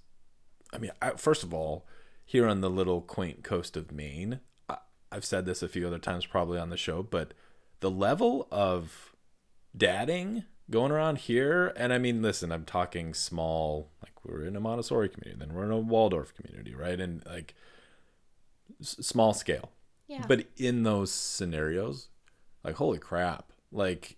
[0.73, 1.85] I mean, I, first of all,
[2.25, 4.39] here on the little quaint coast of Maine,
[4.69, 4.77] I,
[5.11, 7.33] I've said this a few other times probably on the show, but
[7.79, 9.15] the level of
[9.75, 14.59] dadding going around here, and I mean, listen, I'm talking small, like we're in a
[14.59, 16.99] Montessori community, then we're in a Waldorf community, right?
[16.99, 17.53] And like
[18.81, 19.69] s- small scale.
[20.07, 20.25] Yeah.
[20.27, 22.09] But in those scenarios,
[22.63, 24.17] like holy crap, like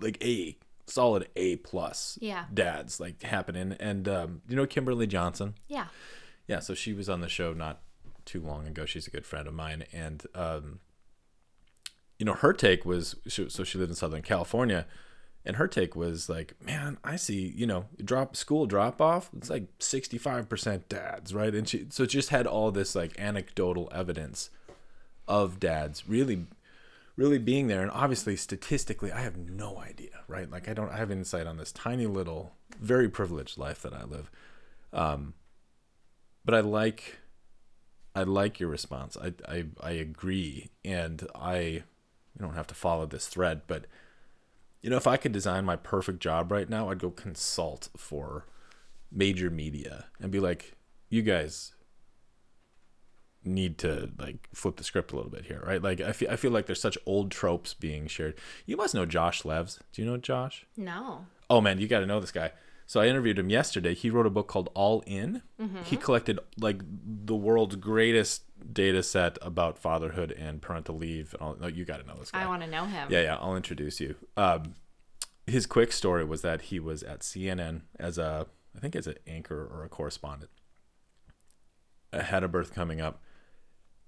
[0.00, 2.44] like A solid A plus Yeah.
[2.52, 3.76] dads like happening.
[3.80, 5.54] And um, you know Kimberly Johnson?
[5.68, 5.86] yeah.
[6.46, 7.82] Yeah, so she was on the show not
[8.24, 8.86] too long ago.
[8.86, 10.80] She's a good friend of mine, and um,
[12.18, 14.86] you know her take was she, so she lived in Southern California,
[15.44, 19.30] and her take was like, man, I see you know drop school drop off.
[19.36, 21.54] It's like sixty five percent dads, right?
[21.54, 24.50] And she so it just had all this like anecdotal evidence
[25.28, 26.46] of dads really
[27.16, 30.96] really being there and obviously statistically i have no idea right like i don't i
[30.96, 34.30] have insight on this tiny little very privileged life that i live
[34.92, 35.34] um
[36.44, 37.18] but i like
[38.14, 43.04] i like your response i i, I agree and i you don't have to follow
[43.04, 43.86] this thread but
[44.80, 48.46] you know if i could design my perfect job right now i'd go consult for
[49.10, 50.74] major media and be like
[51.08, 51.72] you guys
[53.44, 55.82] need to like flip the script a little bit here, right?
[55.82, 58.34] Like I feel I feel like there's such old tropes being shared.
[58.66, 59.78] You must know Josh Levs.
[59.92, 60.66] Do you know Josh?
[60.76, 61.26] No.
[61.48, 62.52] Oh man, you got to know this guy.
[62.88, 63.94] So I interviewed him yesterday.
[63.94, 65.42] He wrote a book called All In.
[65.60, 65.82] Mm-hmm.
[65.82, 71.34] He collected like the world's greatest data set about fatherhood and parental leave.
[71.38, 72.42] All, no, you got to know this guy.
[72.42, 73.08] I want to know him.
[73.10, 74.14] Yeah, yeah, I'll introduce you.
[74.38, 74.74] Um,
[75.46, 79.16] his quick story was that he was at CNN as a, I think as an
[79.26, 80.50] anchor or a correspondent,
[82.10, 83.22] had a birth coming up,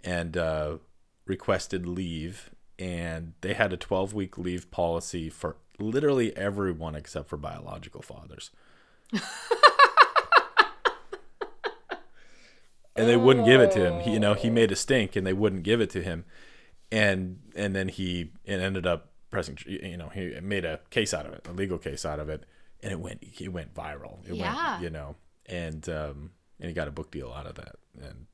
[0.03, 0.79] and uh,
[1.27, 7.37] requested leave, and they had a 12 week leave policy for literally everyone except for
[7.37, 8.51] biological fathers.
[12.97, 14.01] And they wouldn't give it to him.
[14.01, 16.25] He, you know, he made a stink, and they wouldn't give it to him,
[16.91, 19.59] and and then he ended up pressing.
[19.67, 22.45] You know, he made a case out of it, a legal case out of it,
[22.83, 24.19] and it went it went viral.
[24.29, 24.73] It Yeah.
[24.73, 28.27] went, you know, and um, and he got a book deal out of that, and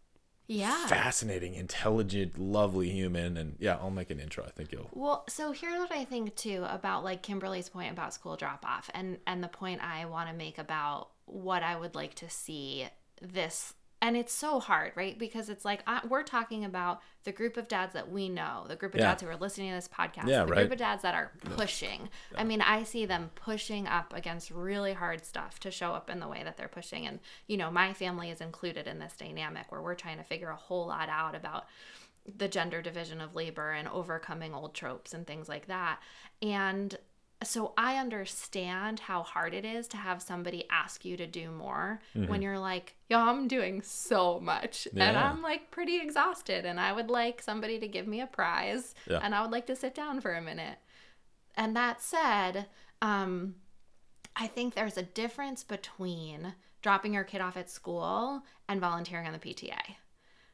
[0.48, 0.86] Yeah.
[0.86, 4.44] fascinating, intelligent, lovely human, and yeah, I'll make an intro.
[4.44, 4.88] I think you'll.
[4.92, 8.88] Well, so here's what I think too about like Kimberly's point about school drop off
[8.94, 12.86] and and the point I want to make about what I would like to see
[13.20, 13.74] this
[14.06, 15.18] and it's so hard, right?
[15.18, 18.76] Because it's like I, we're talking about the group of dads that we know, the
[18.76, 19.08] group of Yeah.
[19.08, 20.58] dads who are listening to this podcast, Yeah, the right.
[20.60, 22.08] group of dads that are pushing.
[22.38, 26.20] I mean, I see them pushing up against really hard stuff to show up in
[26.20, 27.04] the way that they're pushing.
[27.04, 30.50] And, you know, my family is included in this dynamic where we're trying to figure
[30.50, 31.64] a whole lot out about
[32.36, 35.98] the gender division of labor and overcoming old tropes and things like that.
[36.42, 36.96] And
[37.44, 42.00] so I understand how hard it is to have somebody ask you to do more
[42.28, 44.88] when you're like, yo, I'm doing so much.
[44.96, 46.64] And I'm like pretty exhausted.
[46.64, 48.94] And I would like somebody to give me a prize.
[49.08, 49.20] Yeah.
[49.22, 50.78] And I would like to sit down for a minute.
[51.56, 52.66] And that said,
[53.02, 53.56] um,
[54.34, 59.32] I think there's a difference between dropping your kid off at school and volunteering on
[59.32, 59.96] the PTA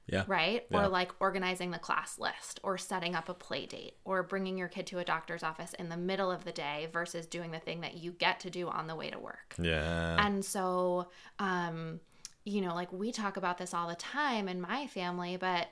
[0.06, 0.24] Yeah.
[0.26, 0.66] right?
[0.70, 0.84] Yeah.
[0.84, 4.68] Or like organizing the class list or setting up a play date or bringing your
[4.68, 7.80] kid to a doctor's office in the middle of the day versus doing the thing
[7.82, 9.54] that you get to do on the way to work.
[9.58, 10.16] Yeah.
[10.24, 12.00] And so, um,
[12.44, 15.68] you know, like we talk about this all the time in my family, but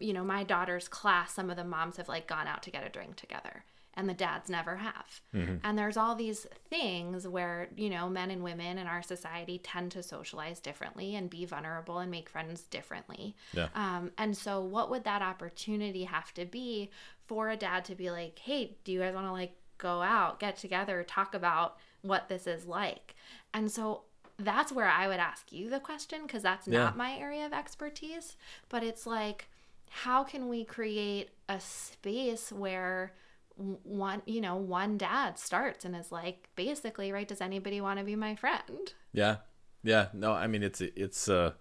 [0.00, 2.84] you know, my daughter's class, some of the moms have like gone out to get
[2.84, 3.64] a drink together
[3.98, 5.20] and the dads never have.
[5.62, 9.92] And there's all these things where, you know, men and women in our society tend
[9.92, 13.36] to socialize differently and be vulnerable and make friends differently.
[13.52, 13.68] Yeah.
[13.74, 16.90] Um, and so, what would that opportunity have to be
[17.26, 20.40] for a dad to be like, hey, do you guys want to like go out,
[20.40, 23.14] get together, talk about what this is like?
[23.52, 24.02] And so,
[24.38, 26.84] that's where I would ask you the question because that's Yeah.
[26.84, 28.36] not my area of expertise.
[28.68, 29.48] But it's like,
[29.90, 33.12] how can we create a space where
[33.58, 37.26] one, you know, one dad starts and is like, basically, right?
[37.26, 38.92] Does anybody want to be my friend?
[39.12, 39.36] Yeah,
[39.82, 40.08] yeah.
[40.12, 41.52] No, I mean it's it's uh,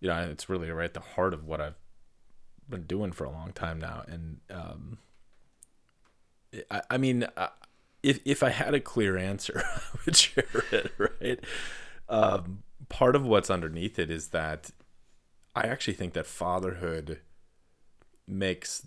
[0.00, 1.78] you know, it's really right at the heart of what I've
[2.68, 4.98] been doing for a long time now, and um,
[6.70, 7.48] I, I mean, uh,
[8.02, 10.92] if if I had a clear answer, I would share it.
[10.98, 11.40] Right.
[12.08, 14.70] Um, part of what's underneath it is that
[15.54, 17.20] I actually think that fatherhood
[18.26, 18.86] makes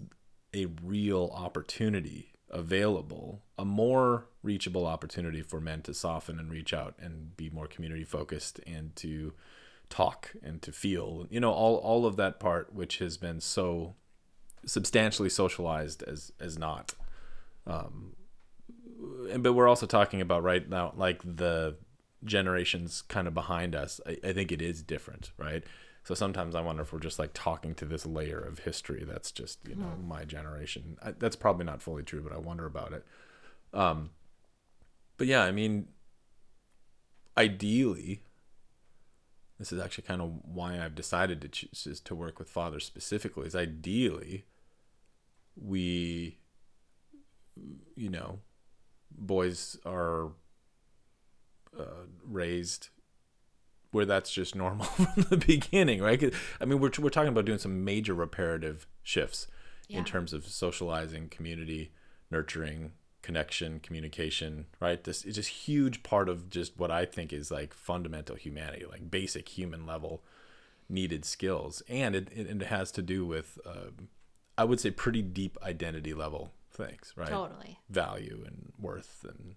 [0.56, 6.96] a real opportunity available, a more reachable opportunity for men to soften and reach out
[7.00, 9.34] and be more community focused and to
[9.90, 13.96] talk and to feel, you know, all, all of that part, which has been so
[14.66, 16.94] substantially socialized as, as not.
[17.68, 18.16] Um,
[19.30, 21.76] and, but we're also talking about right now, like the
[22.24, 24.00] generations kind of behind us.
[24.08, 25.64] I, I think it is different, right?
[26.06, 29.32] So sometimes I wonder if we're just like talking to this layer of history that's
[29.32, 30.98] just you know my generation.
[31.02, 33.04] I, that's probably not fully true, but I wonder about it.
[33.74, 34.12] Um,
[35.18, 35.88] but yeah, I mean,
[37.36, 38.22] ideally,
[39.58, 43.48] this is actually kind of why I've decided to choose to work with fathers specifically.
[43.48, 44.46] Is ideally,
[45.56, 46.38] we,
[47.96, 48.42] you know,
[49.10, 50.34] boys are
[51.80, 52.90] uh, raised
[53.96, 56.34] where that's just normal from the beginning, right?
[56.62, 59.48] I mean, we're we're talking about doing some major reparative shifts
[59.88, 60.00] Yeah.
[60.00, 61.92] in terms of socializing, community,
[62.30, 62.92] nurturing,
[63.22, 65.04] connection, communication, right?
[65.04, 69.10] This is just huge part of just what I think is like fundamental humanity, like
[69.10, 70.24] basic human level
[70.90, 74.10] needed skills, and it it, it has to do with, um,
[74.58, 77.30] I would say, pretty deep identity level things, right?
[77.30, 77.80] Totally.
[77.90, 79.56] value and worth and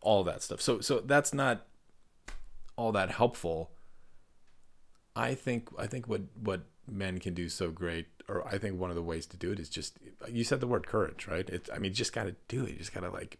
[0.00, 0.60] all that stuff.
[0.60, 1.66] So so that's not
[2.78, 3.72] all that helpful.
[5.16, 8.88] I think I think what what men can do so great, or I think one
[8.88, 9.98] of the ways to do it is just
[10.30, 11.46] you said the word courage, right?
[11.50, 12.70] It's I mean, just got to do it.
[12.70, 13.38] You just got to like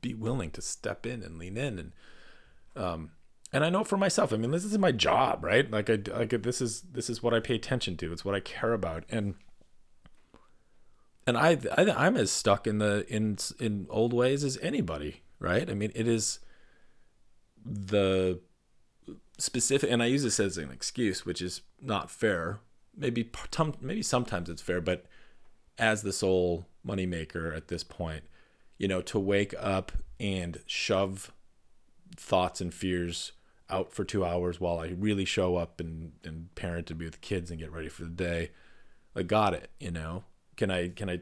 [0.00, 1.92] be willing to step in and lean in and
[2.74, 3.12] um
[3.52, 4.32] and I know for myself.
[4.32, 5.70] I mean, this is my job, right?
[5.70, 8.12] Like I like this is this is what I pay attention to.
[8.12, 9.34] It's what I care about and
[11.26, 15.70] and I, I I'm as stuck in the in in old ways as anybody, right?
[15.70, 16.40] I mean, it is
[17.64, 18.40] the
[19.38, 22.60] specific, and I use this as an excuse, which is not fair.
[22.96, 23.30] Maybe
[23.80, 25.06] maybe sometimes it's fair, but
[25.78, 28.24] as the sole moneymaker at this point,
[28.78, 31.32] you know, to wake up and shove
[32.16, 33.32] thoughts and fears
[33.70, 37.14] out for two hours while I really show up and, and parent and be with
[37.14, 38.50] the kids and get ready for the day.
[39.16, 40.24] I got it, you know.
[40.56, 41.20] Can I can I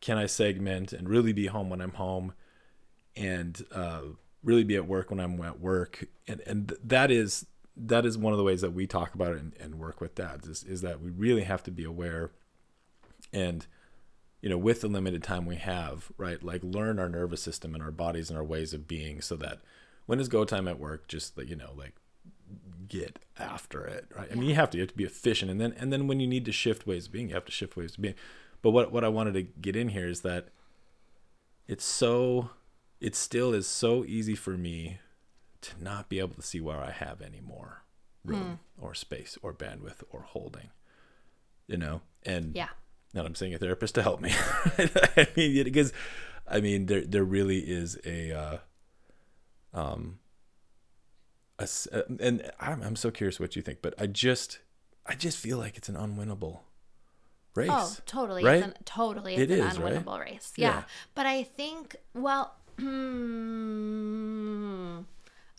[0.00, 2.34] can I segment and really be home when I'm home
[3.14, 4.02] and uh,
[4.42, 6.06] really be at work when I'm at work.
[6.26, 9.40] And and that is that is one of the ways that we talk about it
[9.40, 12.30] and, and work with dads is, is that we really have to be aware
[13.32, 13.66] and
[14.42, 17.82] you know with the limited time we have right like learn our nervous system and
[17.82, 19.60] our bodies and our ways of being so that
[20.04, 21.94] when is go time at work just that you know like
[22.88, 24.28] get after it right?
[24.30, 26.20] I mean you have to you have to be efficient and then and then when
[26.20, 28.14] you need to shift ways of being you have to shift ways of being.
[28.60, 30.48] But what what i wanted to get in here is that
[31.66, 32.50] it's so
[33.02, 34.98] it still is so easy for me
[35.60, 37.82] to not be able to see where i have any more
[38.24, 40.70] room or space or bandwidth or holding
[41.66, 42.68] you know and Yeah.
[43.14, 44.32] and I'm seeing a therapist to help me.
[44.78, 45.92] I mean, because
[46.48, 48.58] I mean, there there really is a, uh,
[49.74, 50.18] um,
[51.58, 54.60] a uh, and I'm I'm so curious what you think, but I just
[55.06, 56.60] I just feel like it's an unwinnable
[57.54, 57.70] race.
[57.72, 58.44] Oh, totally.
[58.44, 58.56] right?
[58.58, 59.34] It's an, totally.
[59.34, 59.94] It It's an is, right?
[59.94, 60.52] unwinnable race.
[60.56, 60.68] Yeah.
[60.68, 60.82] Yeah.
[61.14, 64.02] But I think, well, Hmm.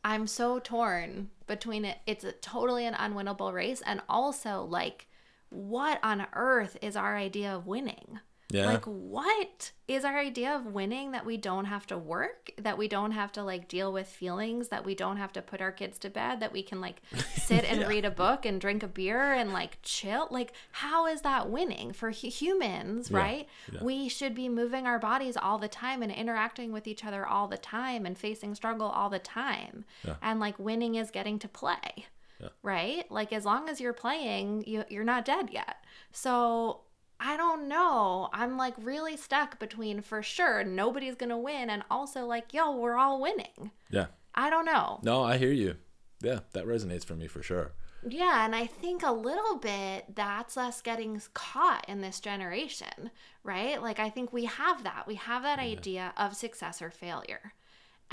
[0.03, 1.99] I'm so torn between it.
[2.05, 3.81] It's a totally an unwinnable race.
[3.85, 5.07] And also, like,
[5.49, 8.19] what on earth is our idea of winning?
[8.53, 8.67] Yeah.
[8.67, 12.87] Like, what is our idea of winning that we don't have to work, that we
[12.87, 15.97] don't have to like deal with feelings, that we don't have to put our kids
[15.99, 17.01] to bed, that we can like
[17.35, 20.27] sit and read a book and drink a beer and like chill?
[20.29, 23.49] Like, how is that winning for hu- humans, Yeah, right?
[23.71, 23.83] yeah.
[23.83, 27.47] We should be moving our bodies all the time and interacting with each other all
[27.47, 29.83] the time and facing struggle all the time.
[30.05, 30.15] Yeah.
[30.21, 32.05] And like, winning is getting to play.
[32.39, 32.49] Yeah.
[32.61, 33.09] Right?
[33.11, 35.77] Like as long as you're playing, you you're not dead yet.
[36.11, 36.81] So
[37.25, 38.29] I don't know.
[38.33, 42.97] I'm like really stuck between for sure nobody's gonna win and also like, yo, we're
[42.97, 43.71] all winning.
[43.89, 44.07] yeah.
[44.35, 44.99] I don't know.
[45.03, 45.75] No, I hear you.
[46.21, 47.73] Yeah, that resonates for me for sure.
[48.07, 53.11] Yeah, and I think a little bit that's us getting caught in this generation,
[53.43, 53.81] right?
[53.81, 55.05] Like I think we have that.
[55.07, 57.53] We have that idea of success or failure.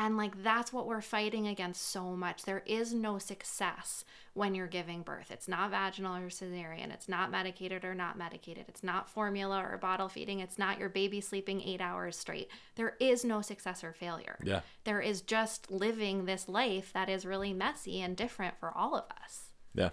[0.00, 2.44] And like that's what we're fighting against so much.
[2.44, 5.30] There is no success when you're giving birth.
[5.30, 6.90] It's not vaginal or cesarean.
[6.90, 8.64] It's not medicated or not medicated.
[8.66, 10.40] It's not formula or bottle feeding.
[10.40, 12.48] It's not your baby sleeping eight hours straight.
[12.76, 14.38] There is no success or failure.
[14.42, 14.60] Yeah.
[14.84, 19.04] There is just living this life that is really messy and different for all of
[19.22, 19.50] us.
[19.74, 19.90] Yeah.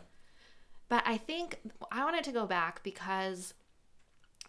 [0.87, 1.59] But I think
[1.91, 3.53] I wanted to go back because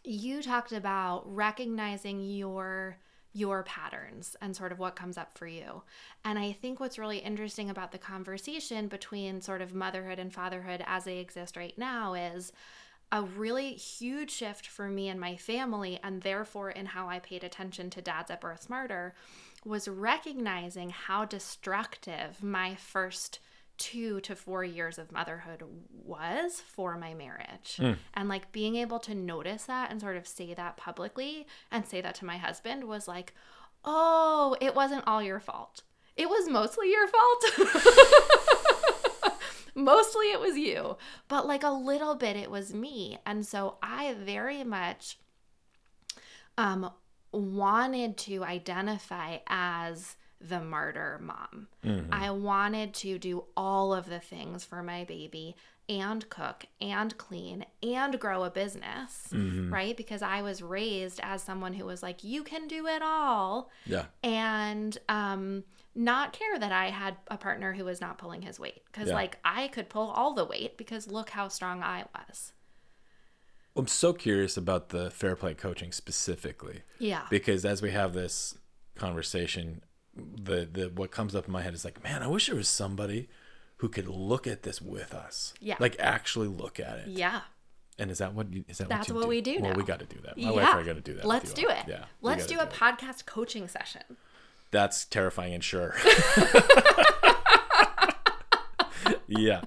[0.05, 2.99] you talked about recognizing your
[3.39, 5.83] your patterns and sort of what comes up for you.
[6.25, 10.83] And I think what's really interesting about the conversation between sort of motherhood and fatherhood
[10.87, 12.53] as they exist right now is
[13.11, 17.43] a really huge shift for me and my family, and therefore in how I paid
[17.43, 19.15] attention to dads at Birth Smarter,
[19.65, 23.39] was recognizing how destructive my first
[23.79, 25.63] two to four years of motherhood
[26.05, 27.79] was for my marriage.
[27.79, 27.97] Mm.
[28.15, 32.01] And like being able to notice that and sort of say that publicly and say
[32.01, 33.33] that to my husband was like,
[33.85, 35.83] oh, it wasn't all your fault.
[36.17, 37.45] It was mostly your fault.
[39.75, 40.97] mostly it was you,
[41.29, 43.19] but like a little bit it was me.
[43.25, 45.19] And so I very much
[46.59, 46.91] um
[47.31, 51.69] wanted to identify as the martyr mom.
[51.85, 52.13] Mm-hmm.
[52.13, 55.57] I wanted to do all of the things for my baby
[55.89, 59.73] and cook and clean and grow a business, mm-hmm.
[59.73, 59.97] right?
[59.97, 63.71] Because I was raised as someone who was like, you can do it all.
[63.87, 64.05] Yeah.
[64.23, 65.65] And um,
[65.95, 68.83] not care that I had a partner who was not pulling his weight.
[68.93, 69.15] Because, yeah.
[69.15, 72.53] like, I could pull all the weight because look how strong I was.
[73.75, 76.83] I'm so curious about the fair play coaching specifically.
[76.99, 77.23] Yeah.
[77.31, 78.59] Because as we have this
[78.95, 79.83] conversation,
[80.35, 82.69] the the what comes up in my head is like, man, I wish there was
[82.69, 83.29] somebody
[83.79, 85.55] who could look at this with us.
[85.61, 85.77] Yeah.
[85.79, 87.09] Like actually look at it.
[87.09, 87.41] Yeah.
[87.99, 89.29] And is that what you, is that That's what, what do?
[89.29, 89.77] we do Well, now.
[89.77, 90.37] we got to do that.
[90.37, 90.51] My yeah.
[90.51, 91.25] wife and I got to do that.
[91.25, 91.85] Let's do it.
[91.89, 92.05] Yeah.
[92.23, 94.03] Let's do a do podcast coaching session.
[94.71, 95.95] That's terrifying and sure.
[99.27, 99.27] yeah.
[99.29, 99.61] yeah.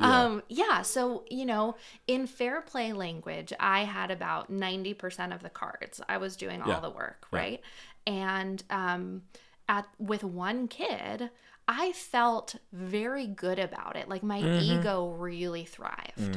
[0.00, 1.76] Um yeah, so you know,
[2.06, 6.00] in fair play language, I had about 90% of the cards.
[6.08, 6.80] I was doing all Yeah.
[6.80, 7.60] the work, right?
[8.06, 9.22] And um
[9.68, 11.30] at with one kid,
[11.68, 14.08] I felt very good about it.
[14.08, 16.36] Like my ego really thrived.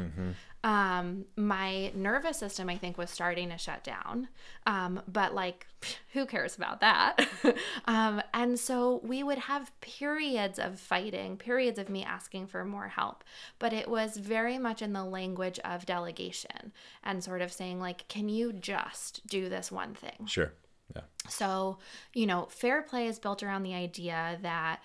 [0.63, 4.27] Um, my nervous system, I think, was starting to shut down.
[4.65, 5.67] Um, but like,
[6.13, 7.27] who cares about that?
[7.86, 12.89] um, and so we would have periods of fighting, periods of me asking for more
[12.89, 13.23] help.
[13.59, 16.73] But it was very much in the language of delegation
[17.03, 20.25] and sort of saying, like, can you just do this one thing?
[20.25, 20.51] Sure.
[20.95, 21.01] Yeah.
[21.27, 21.77] So,
[22.13, 24.81] you know, fair play is built around the idea that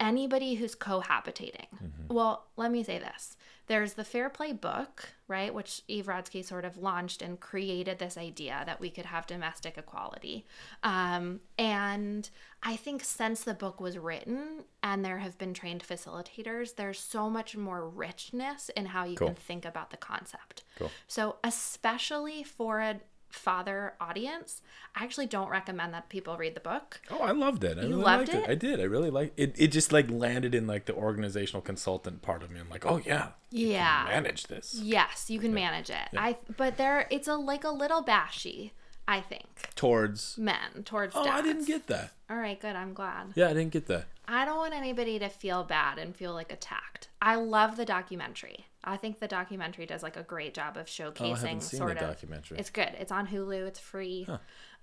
[0.00, 1.66] anybody who's cohabitating.
[2.08, 3.36] Well, let me say this.
[3.68, 8.18] There's the Fair Play book, right, which Eve Rodsky sort of launched and created this
[8.18, 10.44] idea that we could have domestic equality.
[10.82, 12.28] Um, and
[12.64, 17.30] I think since the book was written and there have been trained facilitators, there's so
[17.30, 19.28] much more richness in how you Cool.
[19.28, 20.64] can think about the concept.
[20.76, 20.90] Cool.
[21.06, 23.00] So, especially for a
[23.32, 24.62] father audience,
[24.94, 27.00] I actually don't recommend that people read the book.
[27.10, 27.78] Oh, I loved it.
[27.78, 28.34] I You really loved it?
[28.44, 28.50] it?
[28.50, 28.80] I did.
[28.80, 29.54] I really liked it.
[29.58, 32.60] It just like landed in like the organizational consultant part of me.
[32.60, 34.04] I'm like, oh yeah, Yeah.
[34.08, 36.08] manage this Yes, you can manage it.
[36.16, 38.72] I but there it's a like a little bashy,
[39.08, 39.70] I think.
[39.74, 40.36] towards.
[40.38, 41.36] Men towards Oh, dads.
[41.36, 42.12] I didn't get that.
[42.30, 42.76] All right, good.
[42.76, 43.32] I'm glad.
[43.34, 44.06] Yeah, I didn't get that.
[44.28, 47.08] I don't want anybody to feel bad and feel like attacked.
[47.22, 48.66] I love the documentary.
[48.84, 51.96] I think the documentary does like a great job of showcasing Oh, I seen sort
[51.96, 52.58] the of documentary.
[52.58, 52.90] It's good.
[52.98, 53.68] It's on Hulu.
[53.68, 54.26] It's free.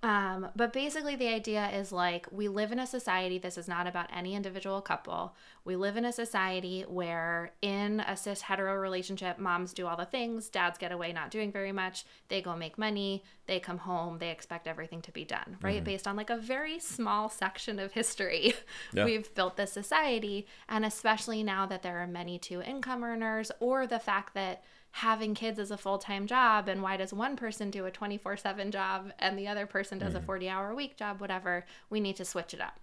[0.02, 3.36] Um, but basically, the idea is like we live in a society.
[3.38, 5.34] This is not about any individual couple.
[5.66, 10.06] We live in a society where, in a cis hetero relationship, moms do all the
[10.06, 12.06] things, dads get away not doing very much.
[12.28, 13.24] They go make money.
[13.46, 14.18] They come home.
[14.18, 15.76] They expect everything to be done, right?
[15.76, 15.84] Mm-hmm.
[15.84, 18.54] Based on like a very small section of history,
[18.94, 19.04] Yeah.
[19.10, 20.46] we've built this society.
[20.66, 24.62] And especially now that there are many two income earners, or the fact that
[24.92, 28.36] having kids is a full time job, and why does one person do a 24
[28.36, 32.16] 7 job and the other person does a 40 hour week job, whatever, we need
[32.16, 32.78] to switch it up.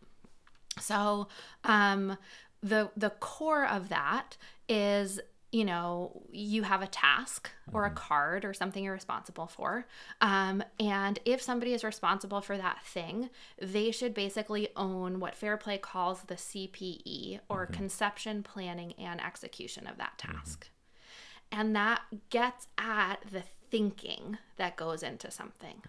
[0.80, 1.28] So,
[1.64, 2.18] um,
[2.64, 4.38] the the core of that
[4.68, 5.20] is
[5.52, 7.96] you know you have a task or a mm-hmm.
[7.96, 9.86] card or something you're responsible for
[10.22, 13.30] um, and if somebody is responsible for that thing
[13.62, 17.74] they should basically own what fair play calls the cpe or mm-hmm.
[17.74, 20.38] conception planning and execution of that mm-hmm.
[20.38, 20.70] task.
[21.52, 25.82] And that gets at the thinking that goes into something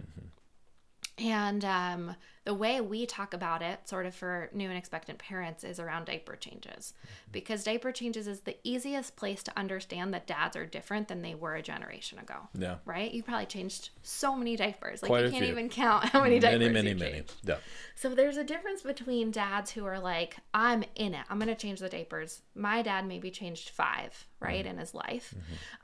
[1.19, 5.65] And um, the way we talk about it, sort of for new and expectant parents,
[5.65, 6.95] is around diaper changes.
[7.31, 11.35] Because diaper changes is the easiest place to understand that dads are different than they
[11.35, 12.49] were a generation ago.
[12.59, 12.77] Yeah.
[12.85, 13.13] Right?
[13.13, 15.03] You probably changed so many diapers.
[15.03, 15.53] Like Quite you can't few.
[15.53, 17.23] even count how many diapers Many, many, many.
[17.45, 17.57] Yeah.
[17.95, 21.25] So there's a difference between dads who are like, I'm in it.
[21.29, 22.43] I'm going to change the diapers.
[22.55, 25.35] My dad maybe changed five, right, in his life.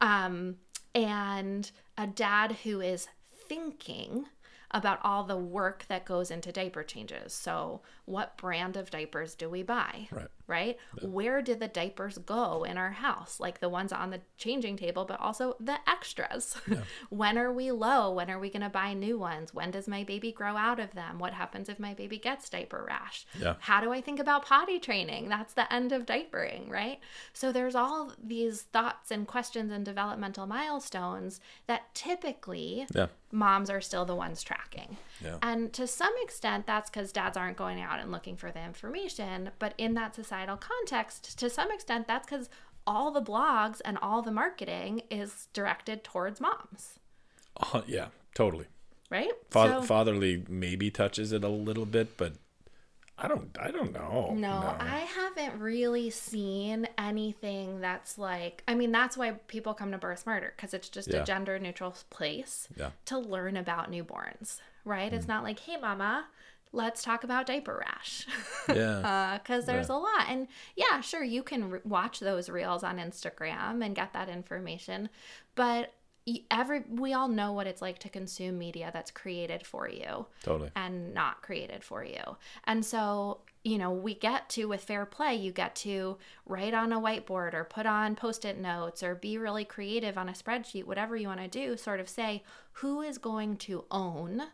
[0.01, 0.57] Um,
[0.95, 3.09] and a dad who is
[3.49, 4.27] thinking
[4.75, 7.33] about all the work that goes into diaper changes.
[7.33, 10.09] So, what brand of diapers do we buy?
[10.11, 10.27] Right.
[10.47, 10.77] Right?
[11.01, 13.41] Where did the diapers go in our house?
[13.41, 16.57] Like the ones on the changing table, but also the extras.
[16.75, 16.81] Yeah.
[17.11, 18.11] when are we low?
[18.11, 19.55] When are we going to buy new ones?
[19.55, 21.19] When does my baby grow out of them?
[21.19, 23.27] What happens if my baby gets diaper rash?
[23.39, 23.55] Yeah.
[23.61, 25.29] How do I think about potty training?
[25.29, 26.99] That's the end of diapering, right?
[27.33, 33.07] So there's all these thoughts and questions and developmental milestones that typically Yeah.
[33.35, 34.97] Moms are still the ones tracking.
[35.23, 35.39] Yeah.
[35.43, 39.51] And to some extent, that's because dads aren't going out and looking for the information.
[39.59, 42.49] But in that societal context, to some extent, that's because
[42.87, 46.99] all the blogs and all the marketing is directed towards moms,
[47.73, 48.09] Uh, yeah.
[48.35, 48.67] Totally.
[49.11, 49.31] right?
[49.51, 52.35] Father, So- fatherly maybe touches it a little bit, but
[53.17, 53.57] I don't.
[53.61, 54.35] I don't know.
[54.37, 58.65] No, I haven't really seen anything that's like.
[58.67, 61.23] I mean, that's why people come to Birth Smarter because it's just Yeah.
[61.23, 62.91] a gender neutral place Yeah.
[63.07, 65.13] to learn about newborns, right?
[65.13, 65.29] It's mm.
[65.29, 66.27] not like, hey, mama,
[66.73, 68.27] let's talk about diaper rash.
[68.69, 69.01] Yeah.
[69.05, 70.27] Uh, because there's a lot.
[70.29, 75.09] And yeah, sure, you can re- watch those reels on Instagram and get that information,
[75.55, 75.93] but
[76.51, 80.71] every we all know what it's like to consume media that's created for you totally.
[80.75, 82.37] and not created for you.
[82.65, 86.17] And so, you know, we get to with fair play, you get to
[86.47, 90.33] write on a whiteboard or put on post-it notes or be really creative on a
[90.33, 94.45] spreadsheet, whatever you want to do, sort of say who is going to own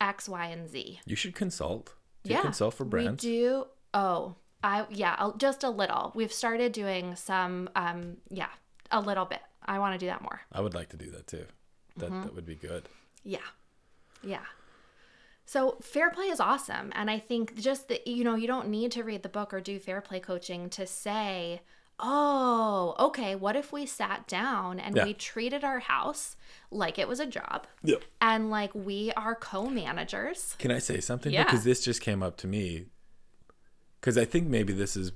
[0.00, 1.00] X, Y, and Z.
[1.04, 1.94] You should consult.
[2.24, 3.22] Do you consult for brands?
[3.24, 3.66] We do.
[3.94, 6.12] Oh, I yeah, just a little.
[6.14, 7.70] We've started doing some.
[7.74, 8.48] Um, yeah,
[8.90, 9.40] a little bit.
[9.68, 10.40] I want to do that more.
[10.52, 11.44] I would like to do that too.
[11.96, 12.22] That Mm-hmm.
[12.22, 12.88] that would be good.
[13.24, 13.38] Yeah,
[14.22, 14.46] yeah.
[15.44, 18.92] So fair play is awesome, and I think just that you know you don't need
[18.92, 21.60] to read the book or do fair play coaching to say.
[22.00, 23.34] Oh, okay.
[23.34, 25.02] What if we sat down and Yeah.
[25.04, 26.36] we treated our house
[26.70, 28.04] like it was a job Yep.
[28.20, 30.54] and like we are co managers?
[30.60, 31.32] Can I say something?
[31.32, 31.42] Yeah.
[31.42, 32.86] Because this just came up to me.
[34.00, 35.10] Because I think maybe this is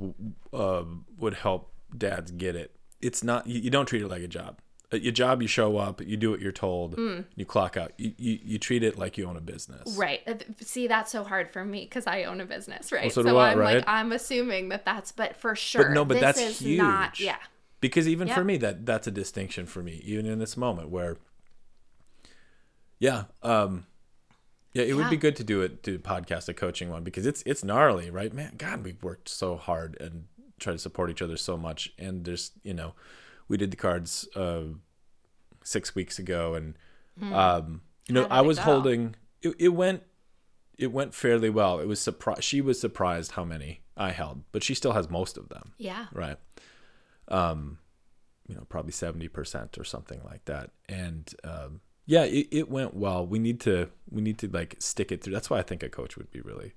[0.53, 0.82] uh,
[1.18, 2.74] would help dads get it.
[3.03, 4.61] It's not you, you don't treat it like a job.
[4.90, 6.98] At your job, you show up, you do what you're told,
[7.34, 7.92] you clock out.
[7.96, 9.96] You, you you treat it like you own a business.
[9.96, 10.20] Right.
[10.26, 13.11] Uh, See, that's so hard for me because I own a business, right?
[13.11, 13.76] so do I, I'm right?
[13.76, 15.84] like, I'm assuming that that's, but for sure.
[15.84, 16.78] But no, but this that's is huge.
[16.78, 17.38] Not, yeah.
[17.80, 21.16] Because even for me, that that's a distinction for me, even in this moment where,
[23.00, 23.86] yeah, um,
[24.74, 27.26] yeah, it would be good to do it, do a podcast, a coaching one, because
[27.26, 28.32] it's it's gnarly, right?
[28.32, 30.26] Man, God, we've worked so hard and
[30.62, 32.94] try to support each other so much, and there's you know,
[33.48, 34.62] we did the cards uh,
[35.64, 36.74] six weeks ago, and
[37.32, 38.64] um, you know, I was go?
[38.64, 39.54] holding it.
[39.58, 40.02] It went
[40.78, 41.78] it went fairly well.
[41.80, 42.44] It was surprised.
[42.44, 46.06] She was surprised how many I held, but she still has most of them Yeah.
[46.12, 46.38] right
[47.28, 47.78] um
[48.48, 53.24] you know probably 70% or something like that and um yeah it, it went well
[53.24, 55.88] we need to we need to like stick it through that's why i think a
[55.88, 56.72] coach would be really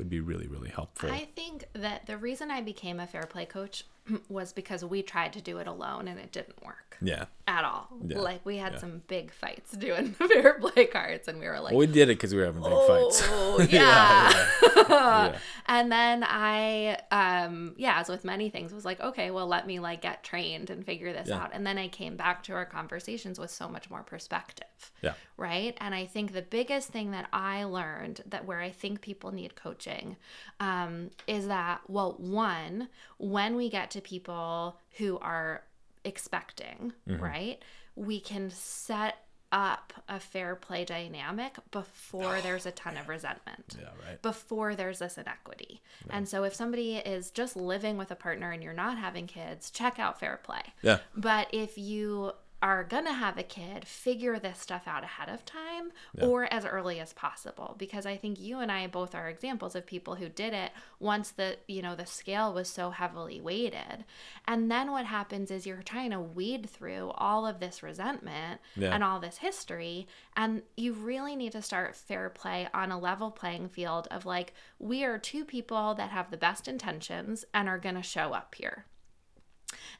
[0.00, 1.10] would be really really helpful.
[1.10, 3.84] I think that the reason I became a fair play coach
[4.28, 7.88] was because we tried to do it alone and it didn't work yeah at all.
[8.06, 8.18] Yeah.
[8.20, 8.78] Like we had Yeah.
[8.78, 12.14] some big fights doing fair play cards and we were like, well, we did it
[12.18, 14.46] because we were having big fights Oh, yeah.
[14.88, 15.38] yeah.
[15.66, 19.80] and then I, um, yeah, as with many things, was like, okay, well, let me
[19.80, 21.50] like get trained and figure this out.
[21.52, 24.66] And then I came back to our conversations with so much more perspective.
[25.02, 25.76] yeah Right.
[25.80, 29.56] And I think the biggest thing that I learned that where I think people need
[29.56, 30.16] coaching
[30.60, 32.88] um, is that, well, one,
[33.18, 35.62] when we get to people who are
[36.04, 37.22] expecting, Mm-hmm.
[37.22, 37.62] right,
[37.96, 43.88] we can set up a fair play dynamic before there's a ton of resentment yeah
[44.06, 45.82] right before there's this inequity.
[46.08, 49.68] And so if somebody is just living with a partner and you're not having kids,
[49.72, 50.62] check out fair play.
[50.82, 52.30] yeah But if you
[52.62, 56.64] are going to have a kid, figure this stuff out ahead of time or as
[56.66, 60.28] early as possible because I think you and I both are examples of people who
[60.28, 64.04] did it once the, you know, the scale was so heavily weighted.
[64.46, 68.94] And then what happens is you're trying to weed through all of this resentment Yeah.
[68.94, 70.06] and all this history
[70.36, 74.52] and you really need to start fair play on a level playing field of like
[74.78, 78.54] we are two people that have the best intentions and are going to show up
[78.54, 78.84] here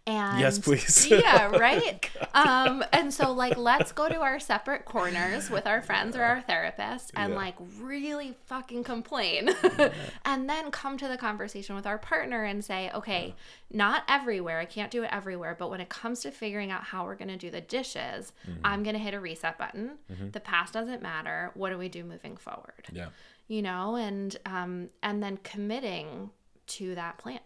[0.07, 1.07] And Yes, please.
[1.11, 2.09] yeah, right.
[2.35, 6.41] um, and so like let's go to our separate corners with our friends or our
[6.41, 7.39] therapist and Yeah.
[7.39, 9.51] like really fucking complain.
[10.25, 13.35] and then come to the conversation with our partner and say, okay,
[13.73, 14.59] not everywhere.
[14.59, 17.37] I can't do it everywhere, but when it comes to figuring out how we're gonna
[17.37, 18.61] do the dishes, Mm-hmm.
[18.65, 19.99] I'm gonna hit a reset button.
[20.33, 21.51] The past doesn't matter.
[21.55, 22.87] What do we do moving forward?
[22.93, 23.09] Yeah.
[23.49, 26.31] You know, and um and then committing
[26.69, 27.39] to that plan.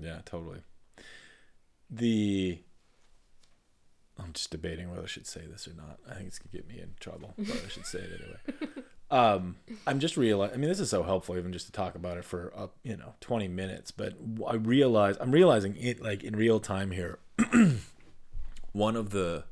[0.00, 0.60] Yeah, totally.
[1.90, 2.62] The
[4.18, 5.98] I'm just debating whether I should say this or not.
[6.08, 8.68] I think it's gonna get me in trouble, but I should say it anyway.
[9.08, 9.54] Um,
[9.86, 10.54] I'm just realizing.
[10.54, 13.14] I mean, this is so helpful, even just to talk about it for you know
[13.20, 13.92] 20 minutes.
[13.92, 14.14] But
[14.44, 17.20] I realize I'm realizing it like in real time here.
[18.72, 19.44] one of the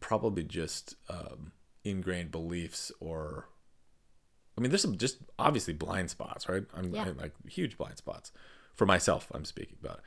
[0.00, 1.52] probably just um,
[1.84, 3.48] ingrained beliefs or
[4.56, 6.64] I mean, there's some just obviously blind spots, right?
[6.74, 7.12] I'm Yeah.
[7.16, 8.32] Like huge blind spots
[8.74, 9.30] for myself.
[9.34, 10.00] I'm speaking about.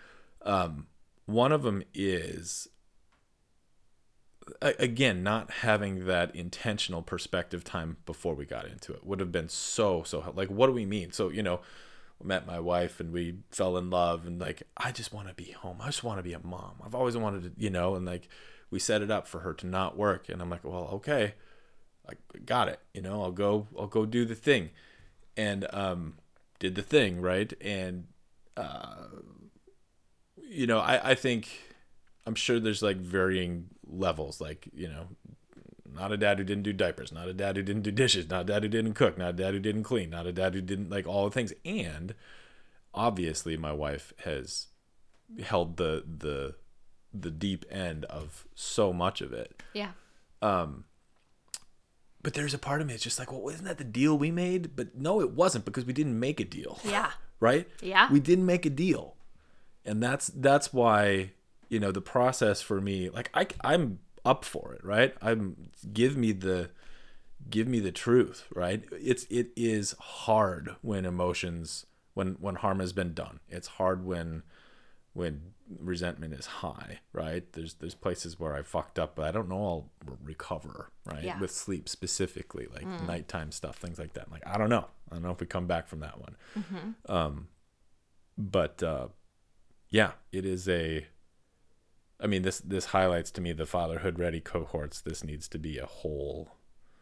[0.45, 0.87] Um,
[1.25, 2.67] one of them is
[4.61, 9.49] again not having that intentional perspective time before we got into it would have been
[9.49, 11.11] so so like what do we mean?
[11.11, 11.61] So you know
[12.23, 15.51] met my wife and we fell in love and like i just want to be
[15.51, 15.77] home.
[15.81, 16.75] I just want to be a mom.
[16.85, 18.29] I've always wanted to you know and like
[18.71, 21.33] we set it up for her to not work and i'm like well okay.
[22.09, 22.13] I
[22.45, 22.79] got it.
[22.93, 24.69] You know, I'll go, I'll go do the thing,
[25.35, 26.15] and um,
[26.59, 27.51] did the thing right.
[27.61, 28.07] And
[28.55, 29.07] uh,
[30.49, 31.49] you know, I I think
[32.25, 34.41] I'm sure there's like varying levels.
[34.41, 35.07] Like you know,
[35.91, 38.41] not a dad who didn't do diapers, not a dad who didn't do dishes, not
[38.41, 40.61] a dad who didn't cook, not a dad who didn't clean, not a dad who
[40.61, 41.53] didn't like all the things.
[41.63, 42.15] And
[42.93, 44.67] obviously, my wife has
[45.43, 46.55] held the the
[47.13, 49.91] the deep end of so much of it Yeah.
[50.41, 50.83] Um
[52.21, 54.31] but there's a part of me that's just like, well, isn't that the deal we
[54.31, 54.75] made?
[54.75, 56.79] But no, it wasn't because we didn't make a deal.
[56.83, 57.11] Yeah.
[57.41, 57.67] Right?
[57.81, 58.09] Yeah.
[58.11, 59.14] We didn't make a deal.
[59.85, 61.31] And that's that's why,
[61.69, 65.13] you know, the process for me, like I I'm up for it, right?
[65.21, 66.71] I'm give me the
[67.49, 68.83] give me the truth, right?
[68.91, 73.39] It's it is hard when emotions when when harm has been done.
[73.49, 74.43] It's hard when
[75.13, 77.51] when resentment is high, right?
[77.53, 79.89] There's there's places where I fucked up, but I don't know I'll
[80.23, 81.23] recover, right?
[81.23, 81.39] Yeah.
[81.39, 84.31] With sleep specifically, like nighttime stuff, things like that.
[84.31, 84.87] Like I don't know.
[85.11, 86.35] I don't know if we come back from that one.
[87.07, 87.47] Um,
[88.37, 89.07] but uh,
[89.95, 91.07] yeah, it is a.
[92.19, 94.99] I mean, this this highlights to me the fatherhood ready cohorts.
[94.99, 96.51] This needs to be a whole,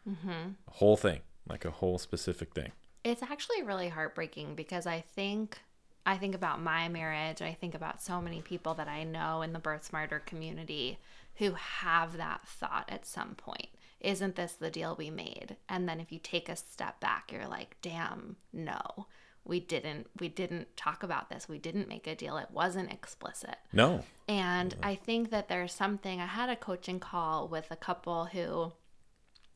[0.08, 0.50] mm-hmm.
[0.68, 2.70] a whole thing, like a whole specific thing.
[3.02, 5.58] It's actually really heartbreaking because I think
[6.06, 7.42] I think about my marriage.
[7.42, 11.00] I think about so many people that I know in the Birth Smarter community
[11.38, 13.70] who have that thought at some point.
[13.98, 15.56] Isn't this the deal we made?
[15.68, 19.08] And then if you take a step back, you're like, "Damn, no.
[19.44, 21.48] We didn't we didn't talk about this.
[21.48, 22.36] We didn't make a deal.
[22.38, 27.48] It wasn't explicit." No, And I think that there's something, I had a coaching call
[27.48, 28.72] with a couple who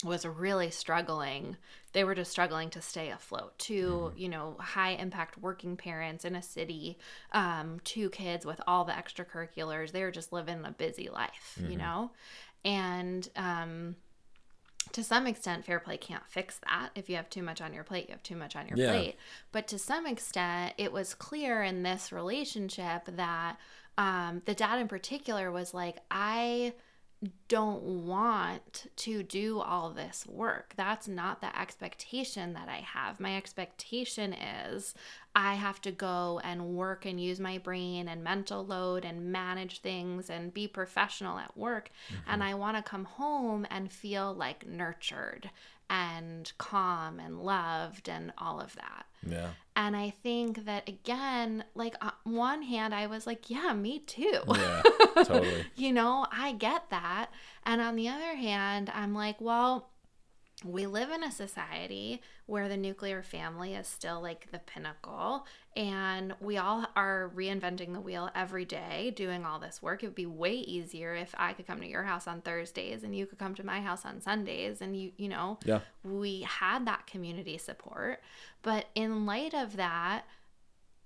[0.05, 1.57] was really struggling.
[1.93, 3.59] They were just struggling to stay afloat.
[3.59, 6.99] 2 you know, high impact working parents in a city,
[7.33, 9.91] um, two kids with all the extracurriculars.
[9.91, 12.13] They were just living a busy life, you know?
[12.65, 13.97] And, um,
[14.93, 16.91] to some extent, fair play can't fix that.
[16.95, 18.91] If you have too much on your plate, you have too much on your Yeah.
[18.91, 19.17] plate.
[19.53, 23.57] But to some extent, it was clear in this relationship that
[23.97, 26.75] um, the dad in particular was like, I
[27.49, 30.75] don't want to do all this work.
[30.77, 33.19] That's not the expectation that I have.
[33.19, 34.95] My expectation is
[35.35, 39.81] I have to go and work and use my brain and mental load and manage
[39.81, 41.91] things and be professional at work.
[42.29, 42.51] And mm-hmm.
[42.51, 45.51] I want to come home and feel like nurtured
[45.91, 49.07] and calm and loved and all of that.
[49.27, 54.01] yeah, And I think that again, like on one hand, I was like, yeah, me
[54.01, 54.41] too.
[54.49, 54.83] yeah,
[55.17, 55.65] totally.
[55.77, 57.31] you know, I get that.
[57.65, 59.91] And on the other hand, I'm like, well,
[60.65, 65.47] we live in a society where the nuclear family is still like the pinnacle
[65.77, 70.15] and we all are reinventing the wheel every day doing all this work it would
[70.17, 73.39] be way easier if i could come to your house on thursdays and you could
[73.39, 75.81] come to my house on sundays and you you know Yeah.
[76.03, 78.21] we had that community support
[78.63, 80.25] but in light of that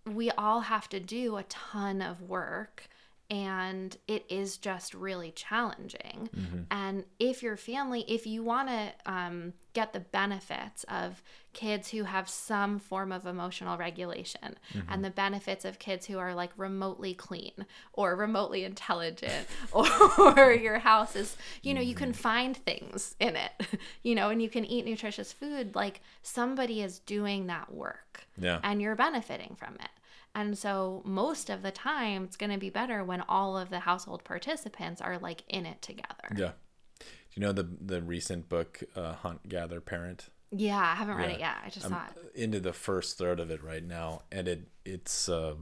[0.07, 2.89] we all have to do a ton of work
[3.31, 6.61] and it is just really challenging mm-hmm.
[6.71, 11.23] and if your family if you want to um, get the benefits of
[11.55, 15.03] kids who have some form of emotional regulation and mm-hmm.
[15.03, 21.17] the benefits of kids who are like remotely clean or remotely intelligent or your house
[21.17, 22.21] is you know you can mm-hmm.
[22.21, 23.53] find things in it
[24.03, 28.61] you know and you can eat nutritious food like somebody is doing that work Yeah.
[28.63, 29.91] and you're benefiting from it.
[30.35, 33.81] And so most of the time it's going to be better when all of the
[33.81, 36.29] household participants are like in it together.
[36.37, 36.53] Yeah.
[36.99, 37.05] Do
[37.35, 40.29] you know the the recent book uh, Hunt Gather Parent?
[40.51, 41.37] Yeah, I haven't read Yeah.
[41.37, 41.57] it yet.
[41.65, 42.33] I just I'm saw it.
[42.35, 45.55] into the first third of it right now, and it it's uh,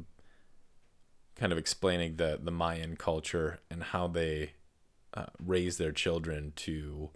[1.36, 4.52] kind of explaining the the Mayan culture and how they
[5.14, 7.10] uh, raise their children to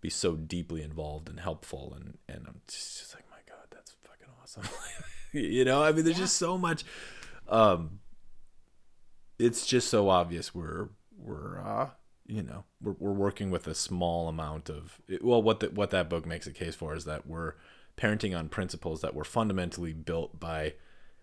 [0.00, 3.94] be so deeply involved and helpful, and and I'm just, just like, my God, that's
[4.04, 4.64] fucking awesome.
[5.34, 6.84] you know, I mean, there's just so much.
[7.48, 8.00] Um,
[9.38, 11.90] it's just so obvious we're we're uh
[12.26, 16.08] you know we're, we're working with a small amount of well what the, what that
[16.08, 17.54] book makes a case for is that we're
[17.98, 20.74] parenting on principles that were fundamentally built by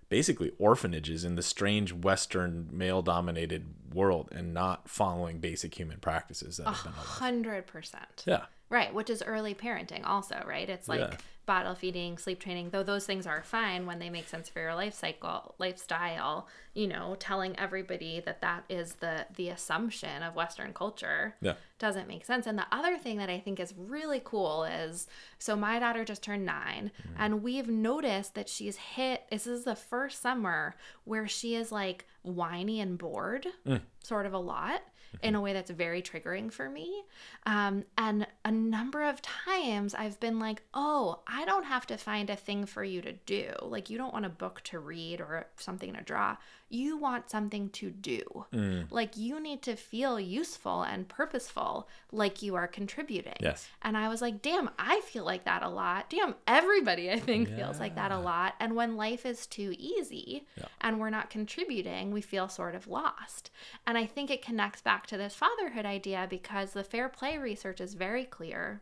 [0.09, 6.57] basically orphanages in the strange western male dominated world and not following basic human practices
[6.57, 6.93] that have been.
[6.93, 8.24] Hundred percent.
[8.26, 10.70] yeah Right, which is early parenting also, right?
[10.70, 11.18] It's like Yeah.
[11.52, 14.74] Bottle feeding, sleep training, though those things are fine when they make sense for your
[14.74, 20.72] life cycle, lifestyle, you know, telling everybody that that is the the assumption of western
[20.72, 21.36] culture.
[21.41, 21.56] Yeah.
[21.78, 22.47] Doesn't make sense.
[22.47, 25.08] And the other thing that I think is really cool is
[25.39, 27.16] so my daughter just turned 9 mm-hmm.
[27.18, 32.06] and we've noticed that she's hit this is the first summer where she is like
[32.22, 33.82] whiny and bored mm.
[34.04, 34.84] sort of a lot
[35.22, 37.03] in a way that's very triggering for me.
[37.45, 42.30] Um, and a number of times I've been like, oh, I don't have to find
[42.30, 43.51] a thing for you to do.
[43.62, 46.38] Like, you don't want a book to read or something to draw.
[46.72, 48.45] You want something to do.
[48.53, 48.88] Mm.
[48.91, 53.36] Like, you need to feel useful and purposeful, like you are contributing.
[53.39, 56.09] yes And I was like, damn, I feel like that a lot.
[56.09, 58.55] Damn, everybody I think feels like that a lot.
[58.59, 60.65] And when life is too easy Yeah.
[60.80, 63.51] and we're not contributing, we feel sort of lost.
[63.86, 67.82] And I think it connects back to this fatherhood idea because the fair play research
[67.82, 68.82] is very clear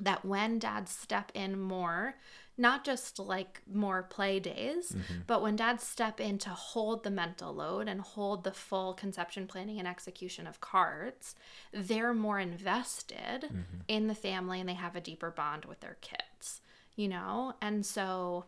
[0.00, 2.16] that when dads step in more,
[2.56, 5.20] not just like more play days, mm-hmm.
[5.26, 9.46] but when dads step in to hold the mental load and hold the full conception
[9.46, 11.34] planning and execution of cards,
[11.72, 13.80] they're more invested mm-hmm.
[13.88, 16.60] in the family and they have a deeper bond with their kids,
[16.94, 17.54] you know?
[17.60, 18.44] And so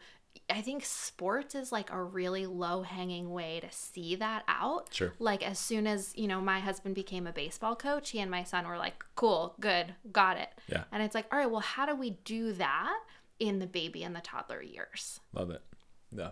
[0.48, 4.88] I think sports is like a really low hanging way to see that out.
[4.92, 5.12] Sure.
[5.18, 8.44] Like as soon as, you know, my husband became a baseball coach, he and my
[8.44, 10.50] son were like, cool, good, got it.
[10.68, 10.84] Yeah.
[10.92, 12.98] And it's like, all right, well, how do we do that
[13.38, 15.20] in the baby and the toddler years?
[15.32, 15.62] Love it.
[16.10, 16.30] Yeah.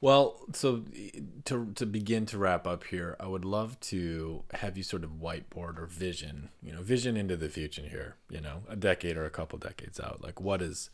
[0.00, 0.84] Well, so
[1.46, 5.12] to to begin to wrap up here, I would love to have you sort of
[5.12, 9.24] whiteboard or vision, you know, vision into the future here, you know, a decade or
[9.24, 10.22] a couple decades out.
[10.22, 10.90] Like what is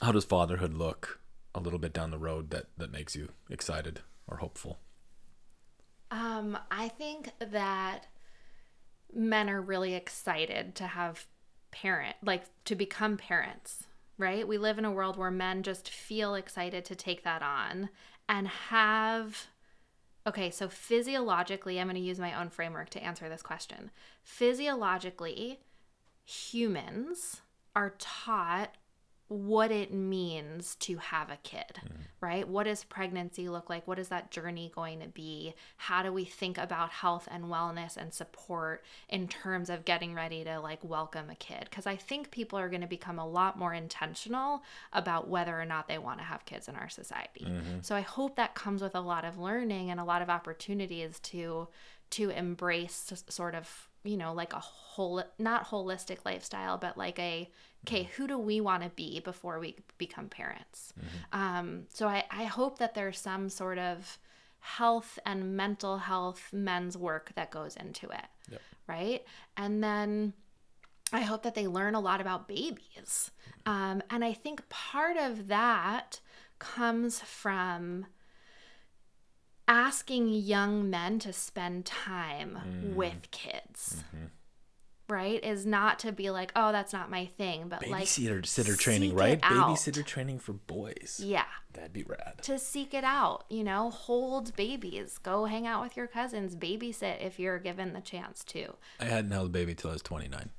[0.00, 1.20] how does fatherhood look
[1.54, 4.78] a little bit down the road that that makes you excited or hopeful?
[6.10, 8.06] Um, I think that
[9.14, 11.26] men are really excited to have
[11.72, 14.46] parent, like to become parents, right?
[14.46, 17.88] We live in a world where men just feel excited to take that on
[18.28, 19.48] and have
[20.24, 23.90] Okay, so physiologically, I'm going to use my own framework to answer this question.
[24.22, 25.58] Physiologically,
[26.24, 27.40] humans
[27.74, 28.76] are taught
[29.32, 32.02] what it means to have a kid, mm-hmm.
[32.20, 32.46] right?
[32.46, 33.88] What does pregnancy look like?
[33.88, 35.54] What is that journey going to be?
[35.76, 40.44] How do we think about health and wellness and support in terms of getting ready
[40.44, 41.66] to like welcome a kid?
[41.70, 44.62] Because I think people are going to become a lot more intentional
[44.92, 47.46] about whether or not they want to have kids in our society.
[47.46, 47.78] Mm-hmm.
[47.80, 51.18] So I hope that comes with a lot of learning and a lot of opportunities
[51.20, 51.68] to
[52.10, 57.48] to embrace sort of you know like a whole not holistic lifestyle but like a
[57.86, 60.92] okay who do we want to be before we become parents
[61.32, 64.18] um, so I, I hope that there's some sort of
[64.60, 68.60] health and mental health men's work that goes into it Yep.
[68.86, 69.24] right
[69.56, 70.32] and then
[71.14, 73.30] I hope that they learn a lot about babies.
[73.66, 76.20] Um, and I think part of that
[76.58, 78.06] comes from
[79.68, 82.58] asking young men to spend time
[82.94, 84.04] with kids.
[85.12, 85.44] Right?
[85.44, 89.14] Is not to be like, oh, that's not my thing, but like Babysitter sitter training,
[89.14, 89.40] right?
[89.40, 91.20] Babysitter training for boys.
[91.22, 91.44] Yeah.
[91.74, 92.40] That'd be rad.
[92.42, 97.24] To seek it out, you know, hold babies, go hang out with your cousins, babysit
[97.24, 98.74] if you're given the chance to.
[98.98, 100.50] I hadn't held a baby till I was 29.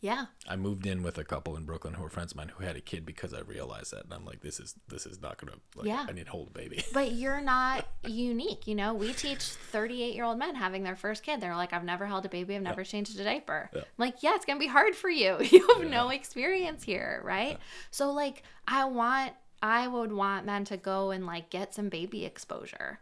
[0.00, 0.26] Yeah.
[0.48, 2.76] I moved in with a couple in Brooklyn who were friends of mine who had
[2.76, 5.56] a kid because I realized that, and I'm like, this is this is not gonna.
[5.74, 6.06] Like, Yeah.
[6.08, 6.84] I need to hold a baby.
[6.92, 8.66] But you're not unique.
[8.68, 11.40] You know, we teach 38 year old men having their first kid.
[11.40, 12.54] They're like, I've never held a baby.
[12.54, 13.70] I've never changed a diaper.
[13.74, 13.80] Yeah.
[13.80, 15.36] I'm like, yeah, it's going to be hard for you.
[15.50, 17.20] You have no experience here.
[17.24, 17.58] Right.
[17.90, 22.24] So, like, I want, I would want men to go and like get some baby
[22.24, 23.00] exposure.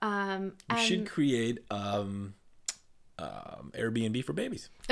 [0.00, 2.34] Um, We and should create um,
[3.18, 4.70] um, Airbnb for babies.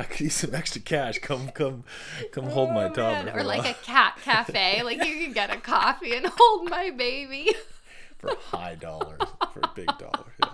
[0.00, 1.18] I could use some extra cash.
[1.18, 1.84] Come, come,
[2.32, 3.32] come hold oh, my Oh, toddler.
[3.34, 4.82] Or like a cat cafe.
[4.82, 7.50] like you can get a coffee and hold my baby.
[8.18, 9.20] for high dollars,
[9.52, 10.32] for big dollars.
[10.42, 10.49] Yeah.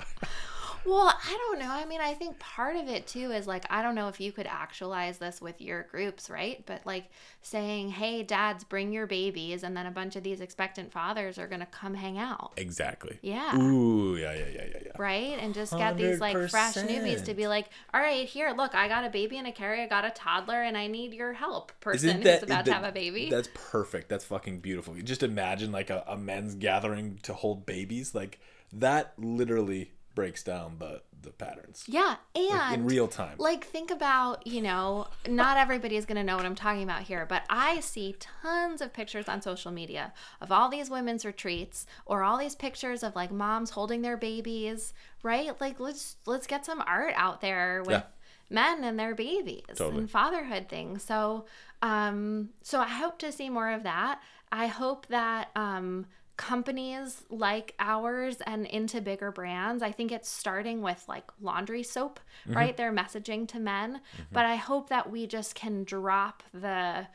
[0.87, 1.71] Well, I don't know.
[1.71, 4.31] I mean, I think part of it too is like, I don't know if you
[4.31, 6.63] could actualize this with your groups, right?
[6.65, 7.11] But like
[7.43, 9.65] saying, hey, dads, bring your babies.
[9.65, 12.53] And then a bunch of these expectant fathers are going to come hang out.
[12.57, 13.19] Exactly.
[13.21, 13.57] Yeah.
[13.57, 14.93] Ooh, yeah, yeah, yeah, yeah, yeah.
[14.97, 15.39] Right.
[15.41, 18.87] And just get these like fresh newbies to be like, all right, here, look, I
[18.87, 21.73] got a baby in a carrier, I got a toddler, and I need your help,
[21.81, 23.29] person Isn't who's that about to have a baby.
[23.29, 24.09] That's perfect.
[24.09, 24.97] That's fucking beautiful.
[24.97, 28.15] You just imagine like a, a men's gathering to hold babies.
[28.15, 28.39] Like
[28.73, 32.17] that literally breaks down the the patterns Yeah.
[32.35, 33.37] And like, in real time.
[33.39, 37.03] like think about you know not everybody is going to know what i'm talking about
[37.03, 41.85] here but i see tons of pictures on social media of all these women's retreats
[42.07, 44.95] or all these pictures of like moms holding their babies
[45.25, 48.03] right like let's let's get some art out there with Yeah.
[48.49, 49.99] men and their babies Totally.
[50.03, 51.45] and fatherhood things so
[51.83, 54.21] um so i hope to see more of that
[54.53, 56.07] i hope that um
[56.37, 62.21] companies like ours and into bigger brands i think it's starting with like laundry soap
[62.47, 62.57] mm-hmm.
[62.57, 62.77] right?
[62.77, 63.95] They're messaging to men.
[63.95, 64.23] Mm-hmm.
[64.33, 67.07] But i hope that we just can drop the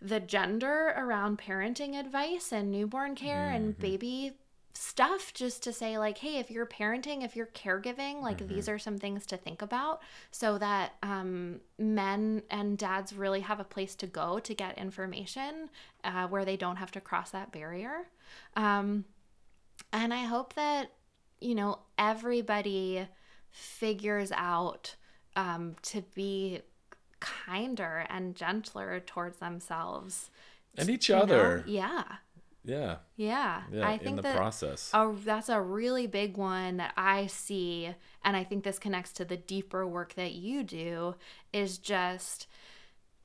[0.00, 3.80] the gender around parenting advice and newborn care and mm-hmm.
[3.82, 4.32] baby
[4.76, 8.78] stuff just to say like hey if you're parenting if you're caregiving like these are
[8.78, 10.02] some things to think about
[10.32, 15.70] so that um, men and dads really have a place to go to get information
[16.02, 18.08] uh, where they don't have to cross that barrier
[18.56, 19.04] um,
[19.92, 20.90] and i hope that
[21.40, 23.06] you know everybody
[23.52, 24.96] figures out
[25.36, 26.60] um, to be
[27.20, 30.30] kinder and gentler towards themselves
[30.76, 31.22] and each you know?
[31.22, 31.64] other.
[31.64, 32.02] yeah
[32.64, 32.96] Yeah.
[33.16, 33.86] yeah, Yeah.
[33.86, 34.90] I in think the that process.
[34.94, 39.24] a, that's a really big one that I see, and I think this connects to
[39.24, 41.14] the deeper work that you do,
[41.52, 42.46] is just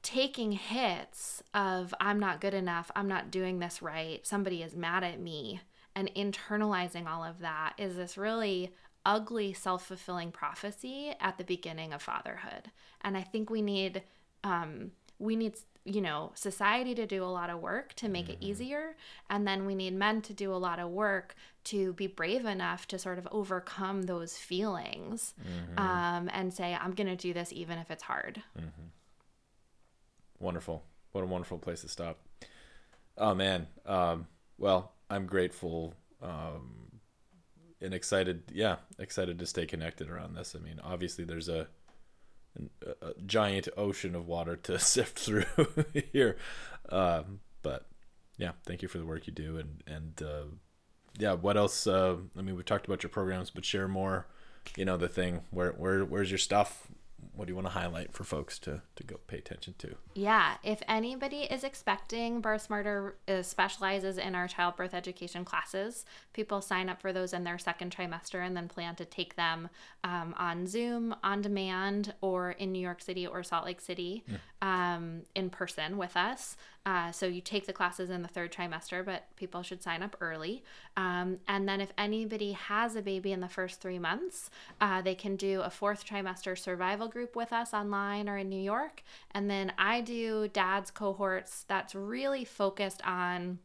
[0.02, 5.04] taking hits of I'm not good enough, I'm not doing this right, somebody is mad
[5.04, 5.62] at me,
[5.96, 8.74] and internalizing all of that is this really
[9.06, 12.72] ugly self fulfilling prophecy at the beginning of fatherhood.
[13.02, 14.04] And I think we need,
[14.44, 15.56] um, we need,
[15.90, 18.96] you know, society to do a lot of work to make it easier.
[19.30, 21.36] And then we need men to do a lot of work
[21.66, 25.34] to be brave enough to sort of overcome those feelings
[25.78, 28.44] um, and say, I'm going to do this even if it's hard.
[30.40, 30.84] Wonderful.
[31.12, 32.20] What a wonderful place to stop.
[33.18, 33.68] Oh man.
[33.86, 37.02] Um, well, I'm grateful um,
[37.82, 38.44] and excited.
[38.54, 40.56] Yeah, excited to stay connected around this.
[40.56, 41.68] I mean, obviously, there's a
[43.02, 45.46] a, giant ocean of water to sift through
[46.12, 46.38] here,
[46.90, 47.86] um, but
[48.38, 50.46] yeah, thank you for the work you do, and and uh,
[51.18, 51.88] yeah, what else?
[51.88, 54.28] Uh, I mean, we've talked about your programs, but share more.
[54.78, 56.88] You know, the thing where where where's your stuff?
[57.36, 59.96] What do you want to highlight for folks to to go pay attention to?
[60.14, 66.06] Yeah, if anybody is expecting, Birth Smarter uh, specializes in our childbirth education classes.
[66.34, 69.70] People sign up for those in their second trimester and then plan to take them
[70.04, 74.24] um, on Zoom, on demand, or in New York City or Salt Lake City
[74.62, 76.58] um, in person with us.
[76.86, 80.16] Uh, so you take the classes in the third trimester, but people should sign up
[80.22, 80.64] early.
[80.98, 84.50] Um, and then if anybody has a baby in the first three months,
[84.82, 88.62] uh, they can do a fourth trimester survival group with us online or in New
[88.62, 89.04] York.
[89.32, 93.60] And then I do dad's cohorts that's really focused on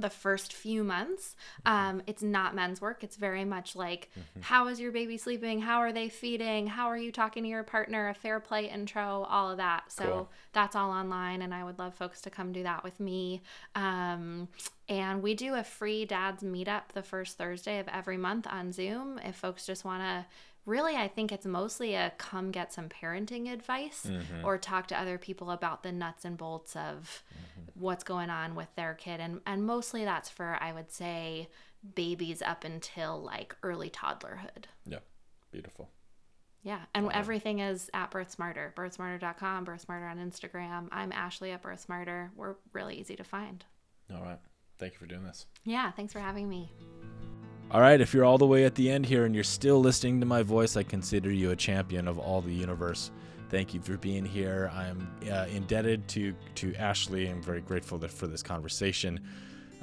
[0.00, 1.36] the first few months.
[1.66, 3.02] Um, it's not men's work.
[3.04, 4.10] It's very much like,
[4.40, 5.60] how is your baby sleeping?
[5.60, 6.66] How are they feeding?
[6.66, 8.08] How are you talking to your partner?
[8.08, 9.90] A fair play intro, all of that.
[9.92, 10.30] So Cool.
[10.52, 13.42] that's all online, and I would love folks to come do that with me.
[13.74, 14.48] Um,
[14.88, 19.18] and we do a free dad's meetup the first Thursday of every month on Zoom.
[19.22, 20.26] If folks just want to,
[20.68, 24.44] really, I think it's mostly a come get some parenting advice mm-hmm.
[24.44, 27.80] or talk to other people about the nuts and bolts of mm-hmm.
[27.80, 29.18] what's going on with their kid.
[29.20, 31.48] And, and mostly that's for, I would say,
[31.94, 34.66] babies up until like early toddlerhood.
[34.86, 34.98] Yeah,
[35.50, 35.88] beautiful.
[36.62, 40.88] Yeah, and everything is at Birth Smarter, birthsmarter.com, Birth Smarter on Instagram.
[40.90, 42.30] I'm Ashley at Birth Smarter.
[42.36, 43.64] We're really easy to find.
[44.12, 44.40] All right,
[44.76, 45.46] thank you for doing this.
[45.64, 46.72] Yeah, thanks for having me.
[47.70, 50.20] All right, if you're all the way at the end here and you're still listening
[50.20, 53.10] to my voice, I consider you a champion of all the universe.
[53.50, 54.70] Thank you for being here.
[54.74, 57.28] I'm uh, indebted to to Ashley.
[57.28, 59.20] I'm very grateful for this conversation.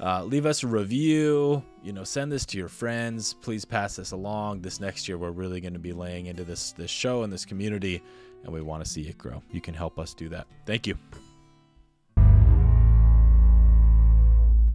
[0.02, 1.64] Uh, leave us a review.
[1.84, 3.36] You know, send this to your friends.
[3.36, 4.62] Please pass this along.
[4.62, 7.46] This next year, we're really going to be laying into this this show and this
[7.46, 8.02] community,
[8.44, 9.44] and we want to see it grow.
[9.52, 10.48] You can help us do that.
[10.66, 10.98] Thank you.